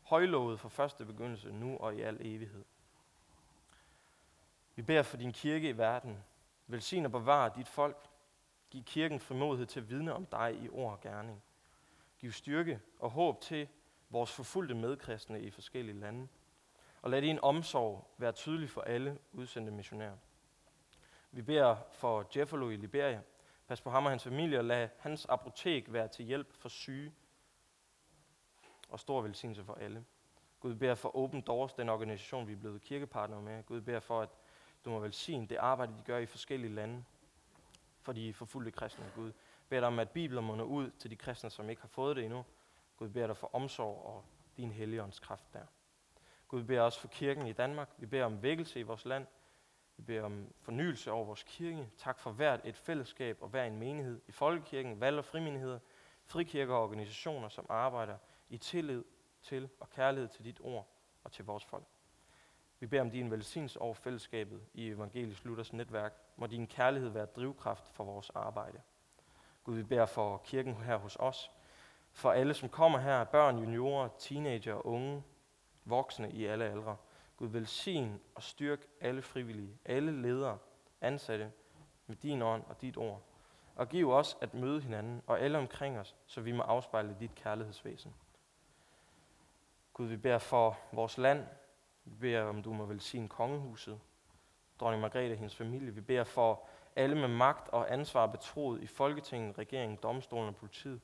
Højlovet 0.03 0.61
fra 0.61 0.69
første 0.69 1.05
begyndelse, 1.05 1.53
nu 1.53 1.79
og 1.79 1.95
i 1.95 2.01
al 2.01 2.17
evighed. 2.21 2.65
Vi 4.75 4.83
beder 4.83 5.03
for 5.03 5.17
din 5.17 5.33
kirke 5.33 5.69
i 5.69 5.79
verden. 5.79 6.25
Velsign 6.67 7.05
og 7.05 7.13
bevare 7.13 7.53
dit 7.57 7.69
folk. 7.69 8.09
Giv 8.71 8.85
kirken 8.85 9.21
frimodighed 9.21 9.67
til 9.67 9.81
at 9.81 9.89
vidne 9.89 10.15
om 10.15 10.27
dig 10.27 10.55
i 10.63 10.69
ord 10.69 10.93
og 10.93 11.01
gerning 11.01 11.43
give 12.25 12.33
styrke 12.33 12.81
og 12.99 13.11
håb 13.11 13.41
til 13.41 13.69
vores 14.11 14.33
forfulgte 14.33 14.75
medkristne 14.75 15.41
i 15.41 15.51
forskellige 15.51 16.01
lande 16.01 16.29
og 17.03 17.11
lad 17.11 17.23
din 17.23 17.39
omsorg 17.43 18.15
være 18.19 18.33
tydelig 18.33 18.71
for 18.71 18.81
alle 18.81 19.19
udsendte 19.33 19.73
missionærer. 19.73 20.17
Vi 21.31 21.43
beder 21.43 21.77
for 21.93 22.27
Jeffalo 22.37 22.71
i 22.71 22.77
Liberia. 22.77 23.21
Pas 23.67 23.81
på 23.81 23.91
ham 23.91 24.05
og 24.05 24.13
hans 24.13 24.25
familie, 24.25 24.59
og 24.59 24.65
lad 24.65 24.89
hans 24.99 25.27
apotek 25.27 25.93
være 25.93 26.09
til 26.09 26.25
hjælp 26.25 26.53
for 26.53 26.69
syge 26.69 27.13
og 28.89 29.01
stor 29.01 29.23
velsignelse 29.23 29.65
for 29.65 29.75
alle. 29.75 30.05
Gud 30.61 30.75
beder 30.75 30.95
for 30.95 31.17
Open 31.17 31.41
Doors, 31.41 31.73
den 31.73 31.89
organisation, 31.89 32.49
vi 32.49 32.53
er 32.53 32.57
blevet 32.57 32.83
kirkepartner 32.83 33.41
med. 33.41 33.63
Gud 33.63 33.81
beder 33.81 34.01
for, 34.01 34.21
at 34.21 34.31
du 34.85 34.91
må 34.91 34.99
velsigne 34.99 35.47
det 35.47 35.57
arbejde, 35.57 35.93
de 35.93 36.03
gør 36.05 36.19
i 36.19 36.27
forskellige 36.27 36.75
lande 36.75 37.05
for 38.01 38.13
de 38.13 38.35
forfulgte 38.35 38.71
kristne. 38.71 39.13
Gud 39.15 39.33
beder 39.69 39.87
om, 39.87 39.99
at 39.99 40.11
Bibelen 40.11 40.45
må 40.45 40.55
nå 40.55 40.65
ud 40.65 40.91
til 40.91 41.11
de 41.11 41.17
kristne, 41.17 41.51
som 41.51 41.71
ikke 41.71 41.83
har 41.83 41.89
fået 41.89 42.17
det 42.17 42.25
endnu. 42.25 42.45
Gud, 42.97 43.07
vi 43.07 43.13
beder 43.13 43.27
dig 43.27 43.37
for 43.37 43.51
omsorg 43.53 44.07
og 44.07 44.25
din 44.57 44.71
helligåndskraft 44.73 45.53
der. 45.53 45.67
Gud, 46.49 46.61
vi 46.61 46.67
beder 46.67 46.83
også 46.83 47.01
for 47.01 47.09
kirken 47.09 47.47
i 47.47 47.53
Danmark. 47.53 47.91
Vi 47.99 48.07
beder 48.07 48.25
om 48.25 48.43
vækkelse 48.43 48.81
i 48.81 48.83
vores 48.83 49.05
land. 49.05 49.27
Vi 49.97 50.03
beder 50.03 50.23
om 50.23 50.53
fornyelse 50.61 51.13
over 51.13 51.25
vores 51.25 51.43
kirke. 51.43 51.91
Tak 51.97 52.19
for 52.19 52.31
hvert 52.31 52.61
et 52.65 52.77
fællesskab 52.77 53.39
og 53.41 53.49
hver 53.49 53.65
en 53.65 53.79
menighed 53.79 54.21
i 54.29 54.33
folkekirken, 54.33 55.01
valg- 55.01 55.19
og 55.19 55.25
frimenigheder, 55.25 55.79
frikirker 56.25 56.75
og 56.75 56.83
organisationer, 56.83 57.49
som 57.49 57.67
arbejder 57.69 58.17
i 58.49 58.59
tillid 58.59 59.05
til 59.43 59.69
og 59.81 59.91
kærlighed 59.91 60.29
til 60.29 60.45
dit 60.45 60.61
ord 60.63 60.89
og 61.25 61.33
til 61.33 61.45
vores 61.45 61.65
folk. 61.65 61.87
Vi 62.81 62.87
beder 62.87 63.03
om 63.03 63.11
din 63.11 63.31
velsignelse 63.31 63.81
over 63.81 63.95
fællesskabet 63.95 64.67
i 64.75 64.89
Evangelisk 64.89 65.45
Luthers 65.45 65.73
netværk. 65.73 66.15
Må 66.37 66.47
din 66.47 66.67
kærlighed 66.67 67.09
være 67.09 67.27
drivkraft 67.27 67.89
for 67.89 68.05
vores 68.05 68.31
arbejde. 68.31 68.81
Gud, 69.65 69.75
vi 69.75 69.83
beder 69.83 70.07
for 70.07 70.37
kirken 70.45 70.75
her 70.75 70.97
hos 70.97 71.17
os, 71.21 71.51
for 72.13 72.33
alle, 72.33 72.55
som 72.55 72.69
kommer 72.69 72.99
her, 72.99 73.25
børn, 73.25 73.59
juniorer, 73.59 74.09
teenager 74.19 74.87
unge, 74.87 75.23
voksne 75.85 76.31
i 76.31 76.45
alle 76.47 76.65
aldre. 76.65 76.97
Gud, 77.37 77.49
velsign 77.49 78.21
og 78.35 78.43
styrk 78.43 78.87
alle 79.01 79.23
frivillige, 79.23 79.79
alle 79.85 80.23
ledere, 80.23 80.59
ansatte 81.01 81.53
med 82.07 82.17
din 82.17 82.43
ånd 82.43 82.63
og 82.69 82.81
dit 82.81 82.97
ord. 82.97 83.23
Og 83.77 83.89
giv 83.89 84.11
os 84.11 84.37
at 84.41 84.55
møde 84.55 84.81
hinanden 84.81 85.23
og 85.27 85.41
alle 85.41 85.59
omkring 85.59 85.99
os, 85.99 86.17
så 86.27 86.41
vi 86.41 86.53
må 86.53 86.63
afspejle 86.63 87.17
dit 87.21 87.35
kærlighedsvæsen. 87.35 88.15
Gud, 89.93 90.07
vi 90.07 90.17
beder 90.17 90.39
for 90.39 90.79
vores 90.93 91.19
land. 91.19 91.47
Vi 92.05 92.15
beder, 92.15 92.43
om 92.43 92.63
du 92.63 92.73
må 92.73 92.85
velsigne 92.85 93.29
kongehuset, 93.29 94.01
dronning 94.81 95.01
Margrethe 95.01 95.33
og 95.33 95.37
hendes 95.37 95.57
familie. 95.57 95.91
Vi 95.91 96.01
beder 96.01 96.25
for 96.25 96.67
alle 96.97 97.15
med 97.17 97.29
magt 97.29 97.69
og 97.69 97.93
ansvar 97.93 98.27
betroet 98.27 98.83
i 98.83 98.87
Folketinget, 98.87 99.59
regeringen, 99.59 99.99
domstolen 100.03 100.49
og 100.49 100.57
politiet. 100.57 101.01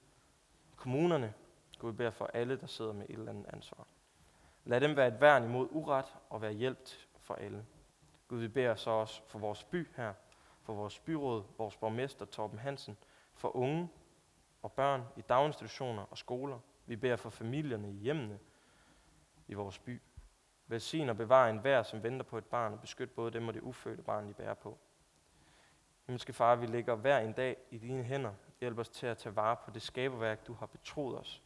I 0.73 0.75
kommunerne, 0.77 1.35
Gud, 1.79 1.91
vi 1.91 1.97
beder 1.97 2.11
for 2.11 2.31
alle, 2.35 2.57
der 2.57 2.67
sidder 2.67 2.93
med 2.93 3.07
et 3.09 3.19
eller 3.19 3.31
andet 3.31 3.47
ansvar. 3.53 3.87
Lad 4.65 4.81
dem 4.81 4.97
være 4.97 5.09
et 5.09 5.21
værn 5.21 5.45
imod 5.45 5.69
uret 5.71 6.15
og 6.31 6.43
være 6.43 6.53
hjælp 6.53 6.89
for 7.21 7.35
alle. 7.35 7.67
Gud, 8.29 8.39
vi 8.39 8.49
beder 8.49 8.75
så 8.75 8.91
også 8.91 9.23
for 9.27 9.39
vores 9.39 9.65
by 9.65 9.89
her, 9.97 10.13
for 10.63 10.75
vores 10.75 10.99
byråd, 10.99 11.43
vores 11.59 11.77
borgmester 11.77 12.25
Torben 12.25 12.59
Hansen, 12.59 12.97
for 13.35 13.57
unge 13.57 13.89
og 14.63 14.73
børn 14.73 15.03
i 15.17 15.21
daginstitutioner 15.21 16.03
og 16.11 16.19
skoler. 16.19 16.59
Vi 16.87 16.97
beder 16.97 17.17
for 17.17 17.31
familierne 17.31 17.91
i 17.91 17.95
hjemmene 17.95 18.39
i 19.49 19.55
vores 19.55 19.79
by. 19.79 20.01
Velsign 20.67 21.09
og 21.09 21.17
bevare 21.17 21.51
enhver, 21.51 21.83
som 21.83 22.03
venter 22.03 22.25
på 22.25 22.39
et 22.39 22.45
barn, 22.45 22.73
og 22.73 22.81
beskyt 22.81 23.11
både 23.11 23.31
dem 23.31 23.49
og 23.49 23.55
det 23.55 23.61
ufødte 23.61 24.03
barn, 24.03 24.29
de 24.29 24.35
bærer 24.35 24.55
på. 24.55 24.79
Himmelske 26.11 26.33
far, 26.33 26.57
vi 26.57 26.67
lægger 26.67 26.95
hver 26.95 27.19
en 27.19 27.33
dag 27.33 27.57
i 27.71 27.79
dine 27.79 28.05
hænder. 28.05 28.33
Hjælp 28.61 28.79
os 28.79 28.89
til 28.89 29.07
at 29.07 29.19
tage 29.19 29.37
vare 29.37 29.57
på 29.65 29.71
det 29.71 29.83
skaberværk, 29.83 30.47
du 30.47 30.55
har 30.55 30.67
betroet 30.67 31.19
os. 31.19 31.43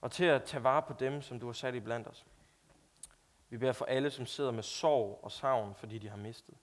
Og 0.00 0.12
til 0.12 0.24
at 0.24 0.44
tage 0.44 0.64
vare 0.64 0.82
på 0.82 0.92
dem, 0.92 1.22
som 1.22 1.40
du 1.40 1.46
har 1.46 1.52
sat 1.52 1.74
i 1.74 1.80
blandt 1.80 2.08
os. 2.08 2.26
Vi 3.48 3.56
beder 3.56 3.72
for 3.72 3.84
alle, 3.84 4.10
som 4.10 4.26
sidder 4.26 4.50
med 4.50 4.62
sorg 4.62 5.20
og 5.22 5.32
savn, 5.32 5.74
fordi 5.74 5.98
de 5.98 6.08
har 6.08 6.16
mistet. 6.16 6.54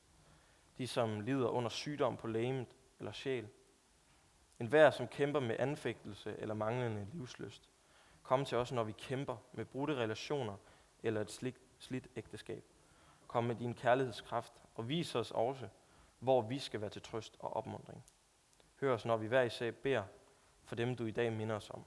De, 0.78 0.88
som 0.88 1.22
lider 1.22 1.48
under 1.48 1.70
sygdom 1.70 2.18
på 2.18 2.28
lægemet 2.28 2.76
eller 3.00 3.12
sjæl. 3.12 3.48
En 4.60 4.68
hver, 4.68 4.90
som 4.92 5.08
kæmper 5.08 5.40
med 5.40 5.56
anfægtelse 5.60 6.36
eller 6.38 6.56
manglende 6.56 7.08
livsløst. 7.14 7.70
Kom 8.24 8.46
til 8.46 8.58
os, 8.58 8.72
når 8.72 8.84
vi 8.84 8.92
kæmper 8.92 9.38
med 9.54 9.66
brudte 9.66 9.96
relationer 9.96 10.56
eller 11.04 11.22
et 11.22 11.32
slidt, 11.32 11.58
slidt 11.80 12.08
ægteskab. 12.16 12.64
Kom 13.28 13.44
med 13.44 13.56
din 13.56 13.74
kærlighedskraft 13.74 14.54
og 14.76 14.90
vis 14.90 15.16
os 15.16 15.32
også, 15.32 15.70
hvor 16.20 16.42
vi 16.42 16.60
skal 16.60 16.82
være 16.82 16.90
til 16.90 17.02
trøst 17.02 17.38
og 17.40 17.54
opmundring. 17.54 18.06
Hør 18.82 18.94
os, 18.94 19.06
når 19.06 19.18
vi 19.18 19.28
hver 19.28 19.42
især 19.42 19.72
beder 19.72 20.04
for 20.64 20.76
dem, 20.76 20.96
du 20.96 21.06
i 21.06 21.12
dag 21.12 21.34
minder 21.34 21.56
os 21.56 21.70
om. 21.70 21.86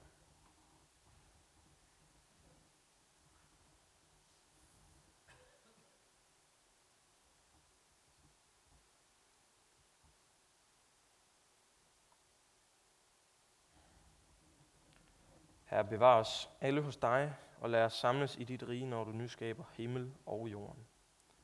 Herre, 15.65 15.85
bevar 15.85 16.21
os 16.21 16.51
alle 16.61 16.81
hos 16.81 16.97
dig, 16.97 17.35
og 17.61 17.71
lad 17.71 17.85
os 17.85 17.93
samles 17.93 18.37
i 18.37 18.45
dit 18.45 18.69
rige, 18.69 18.87
når 18.87 19.05
du 19.05 19.13
nyskaber 19.13 19.65
himmel 19.73 20.15
og 20.27 20.49
jorden. 20.49 20.87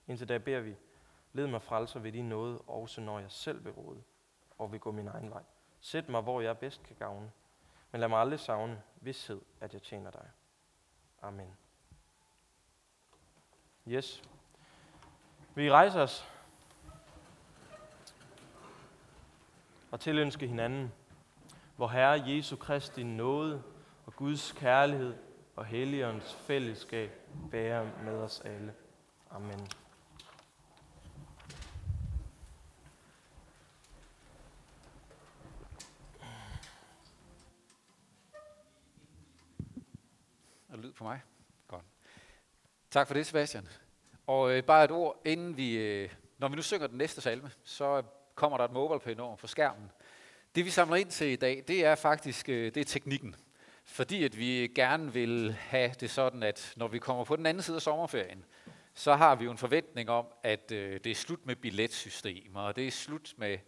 Indtil 0.06 0.28
da 0.28 0.38
beder 0.38 0.60
vi, 0.60 0.76
led 1.38 1.46
mig 1.46 1.62
frelser 1.62 2.00
ved 2.00 2.12
din 2.12 2.28
nåde, 2.28 2.58
også 2.58 3.00
når 3.00 3.18
jeg 3.18 3.30
selv 3.30 3.64
vil 3.64 3.72
råde 3.72 4.02
og 4.58 4.72
vil 4.72 4.80
gå 4.80 4.90
min 4.90 5.08
egen 5.08 5.30
vej. 5.30 5.42
Sæt 5.80 6.08
mig, 6.08 6.22
hvor 6.22 6.40
jeg 6.40 6.58
bedst 6.58 6.82
kan 6.82 6.96
gavne, 6.98 7.30
men 7.90 8.00
lad 8.00 8.08
mig 8.08 8.20
aldrig 8.20 8.40
savne 8.40 8.82
vidshed, 8.96 9.40
at 9.60 9.74
jeg 9.74 9.82
tjener 9.82 10.10
dig. 10.10 10.30
Amen. 11.22 11.56
Yes. 13.88 14.22
Vi 15.54 15.70
rejser 15.70 16.02
os 16.02 16.28
og 19.90 20.00
tilønske 20.00 20.46
hinanden, 20.46 20.92
hvor 21.76 21.88
Herre 21.88 22.22
Jesu 22.26 22.56
Kristi 22.56 23.02
nåde 23.02 23.62
og 24.06 24.16
Guds 24.16 24.52
kærlighed 24.52 25.16
og 25.56 25.64
Helligåndens 25.64 26.34
fællesskab 26.34 27.10
bærer 27.50 28.02
med 28.04 28.16
os 28.16 28.40
alle. 28.40 28.74
Amen. 29.30 29.68
På 40.98 41.04
mig? 41.04 41.20
Godt. 41.68 41.84
Tak 42.90 43.06
for 43.06 43.14
det, 43.14 43.26
Sebastian. 43.26 43.68
Og 44.26 44.52
øh, 44.52 44.64
bare 44.64 44.84
et 44.84 44.90
ord, 44.90 45.22
inden 45.24 45.56
vi, 45.56 45.76
øh, 45.76 46.10
når 46.38 46.48
vi 46.48 46.56
nu 46.56 46.62
synger 46.62 46.86
den 46.86 46.98
næste 46.98 47.20
salme, 47.20 47.50
så 47.64 48.02
kommer 48.34 48.58
der 48.58 48.64
et 48.64 48.72
mobile 48.72 49.22
over 49.22 49.36
på 49.36 49.46
skærmen. 49.46 49.90
Det 50.54 50.64
vi 50.64 50.70
samler 50.70 50.96
ind 50.96 51.10
til 51.10 51.26
i 51.26 51.36
dag, 51.36 51.64
det 51.68 51.84
er 51.84 51.94
faktisk 51.94 52.48
øh, 52.48 52.74
det 52.74 52.80
er 52.80 52.84
teknikken. 52.84 53.36
Fordi 53.84 54.24
at 54.24 54.38
vi 54.38 54.72
gerne 54.74 55.12
vil 55.12 55.52
have 55.52 55.90
det 56.00 56.10
sådan, 56.10 56.42
at 56.42 56.72
når 56.76 56.88
vi 56.88 56.98
kommer 56.98 57.24
på 57.24 57.36
den 57.36 57.46
anden 57.46 57.62
side 57.62 57.76
af 57.76 57.82
sommerferien, 57.82 58.44
så 58.94 59.14
har 59.14 59.34
vi 59.34 59.44
jo 59.44 59.50
en 59.50 59.58
forventning 59.58 60.10
om, 60.10 60.26
at 60.42 60.72
øh, 60.72 61.00
det 61.04 61.10
er 61.10 61.14
slut 61.14 61.46
med 61.46 61.56
billetsystemer, 61.56 62.60
og 62.60 62.76
det 62.76 62.86
er 62.86 62.90
slut 62.90 63.34
med, 63.36 63.58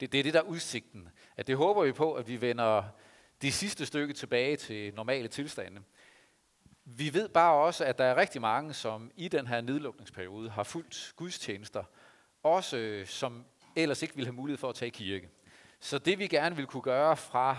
det, 0.00 0.12
det 0.12 0.18
er 0.18 0.22
det 0.22 0.34
der 0.34 0.40
er 0.40 0.44
udsigten. 0.44 1.08
At 1.36 1.46
det 1.46 1.56
håber 1.56 1.84
vi 1.84 1.92
på, 1.92 2.14
at 2.14 2.28
vi 2.28 2.40
vender 2.40 2.84
det 3.42 3.54
sidste 3.54 3.86
stykke 3.86 4.14
tilbage 4.14 4.56
til 4.56 4.94
normale 4.94 5.28
tilstande. 5.28 5.80
Vi 6.84 7.14
ved 7.14 7.28
bare 7.28 7.54
også, 7.54 7.84
at 7.84 7.98
der 7.98 8.04
er 8.04 8.16
rigtig 8.16 8.40
mange, 8.40 8.74
som 8.74 9.10
i 9.16 9.28
den 9.28 9.46
her 9.46 9.60
nedlukningsperiode 9.60 10.50
har 10.50 10.62
fulgt 10.62 11.12
gudstjenester, 11.16 11.84
også 12.42 12.76
øh, 12.76 13.06
som 13.06 13.44
ellers 13.76 14.02
ikke 14.02 14.14
ville 14.14 14.26
have 14.26 14.36
mulighed 14.36 14.58
for 14.58 14.68
at 14.68 14.74
tage 14.74 14.90
kirke. 14.90 15.28
Så 15.80 15.98
det 15.98 16.18
vi 16.18 16.26
gerne 16.26 16.56
vil 16.56 16.66
kunne 16.66 16.82
gøre 16.82 17.16
fra, 17.16 17.56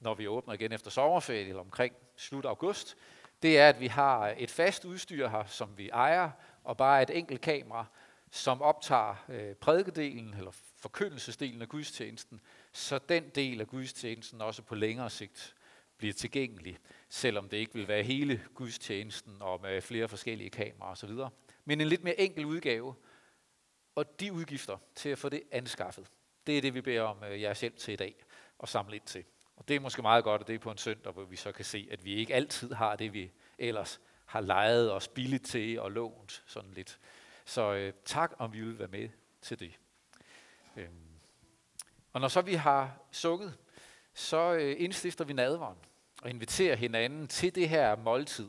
når 0.00 0.14
vi 0.14 0.28
åbner 0.28 0.54
igen 0.54 0.72
efter 0.72 0.90
sommerferien 0.90 1.48
eller 1.48 1.60
omkring 1.60 1.94
slut 2.16 2.44
august, 2.44 2.96
det 3.42 3.58
er, 3.58 3.68
at 3.68 3.80
vi 3.80 3.86
har 3.86 4.34
et 4.38 4.50
fast 4.50 4.84
udstyr 4.84 5.28
her, 5.28 5.44
som 5.44 5.78
vi 5.78 5.88
ejer, 5.88 6.30
og 6.64 6.76
bare 6.76 7.02
et 7.02 7.10
enkelt 7.10 7.40
kamera, 7.40 7.86
som 8.30 8.62
optager 8.62 9.24
øh, 9.28 9.54
prædikedelen 9.54 10.34
eller 10.34 10.50
forkyndelsesdelen 10.80 11.62
af 11.62 11.68
gudstjenesten, 11.68 12.40
så 12.72 12.98
den 13.08 13.28
del 13.34 13.60
af 13.60 13.66
gudstjenesten 13.66 14.40
også 14.40 14.62
på 14.62 14.74
længere 14.74 15.10
sigt 15.10 15.54
bliver 15.96 16.14
tilgængelig, 16.14 16.78
selvom 17.08 17.48
det 17.48 17.56
ikke 17.56 17.74
vil 17.74 17.88
være 17.88 18.02
hele 18.02 18.42
gudstjenesten 18.54 19.36
og 19.42 19.60
med 19.62 19.80
flere 19.80 20.08
forskellige 20.08 20.50
kameraer 20.50 20.90
osv. 20.92 21.10
Men 21.64 21.80
en 21.80 21.88
lidt 21.88 22.04
mere 22.04 22.20
enkel 22.20 22.44
udgave, 22.44 22.94
og 23.94 24.20
de 24.20 24.32
udgifter 24.32 24.78
til 24.94 25.08
at 25.08 25.18
få 25.18 25.28
det 25.28 25.42
anskaffet, 25.50 26.06
det 26.46 26.58
er 26.58 26.60
det, 26.60 26.74
vi 26.74 26.80
beder 26.80 27.02
om 27.02 27.24
øh, 27.24 27.40
jeres 27.40 27.60
hjælp 27.60 27.76
til 27.76 27.92
i 27.92 27.96
dag 27.96 28.24
og 28.58 28.68
samle 28.68 28.96
ind 28.96 29.06
til. 29.06 29.24
Og 29.56 29.68
det 29.68 29.76
er 29.76 29.80
måske 29.80 30.02
meget 30.02 30.24
godt, 30.24 30.40
at 30.40 30.46
det 30.46 30.54
er 30.54 30.58
på 30.58 30.70
en 30.70 30.78
søndag, 30.78 31.12
hvor 31.12 31.24
vi 31.24 31.36
så 31.36 31.52
kan 31.52 31.64
se, 31.64 31.88
at 31.90 32.04
vi 32.04 32.14
ikke 32.14 32.34
altid 32.34 32.72
har 32.72 32.96
det, 32.96 33.12
vi 33.12 33.30
ellers 33.58 34.00
har 34.26 34.40
lejet 34.40 34.92
os 34.92 35.08
billigt 35.08 35.46
til 35.46 35.80
og 35.80 35.92
lånt 35.92 36.42
sådan 36.46 36.70
lidt. 36.70 36.98
Så 37.44 37.72
øh, 37.72 37.92
tak, 38.04 38.32
om 38.38 38.52
vi 38.52 38.60
vil 38.60 38.78
være 38.78 38.88
med 38.88 39.08
til 39.40 39.60
det. 39.60 39.78
Øhm. 40.76 41.12
Og 42.12 42.20
når 42.20 42.28
så 42.28 42.40
vi 42.40 42.54
har 42.54 42.98
sukket, 43.10 43.58
så 44.14 44.52
øh, 44.52 44.76
indstifter 44.78 45.24
vi 45.24 45.32
nadveren 45.32 45.78
og 46.22 46.30
inviterer 46.30 46.76
hinanden 46.76 47.28
til 47.28 47.54
det 47.54 47.68
her 47.68 47.96
måltid, 47.96 48.40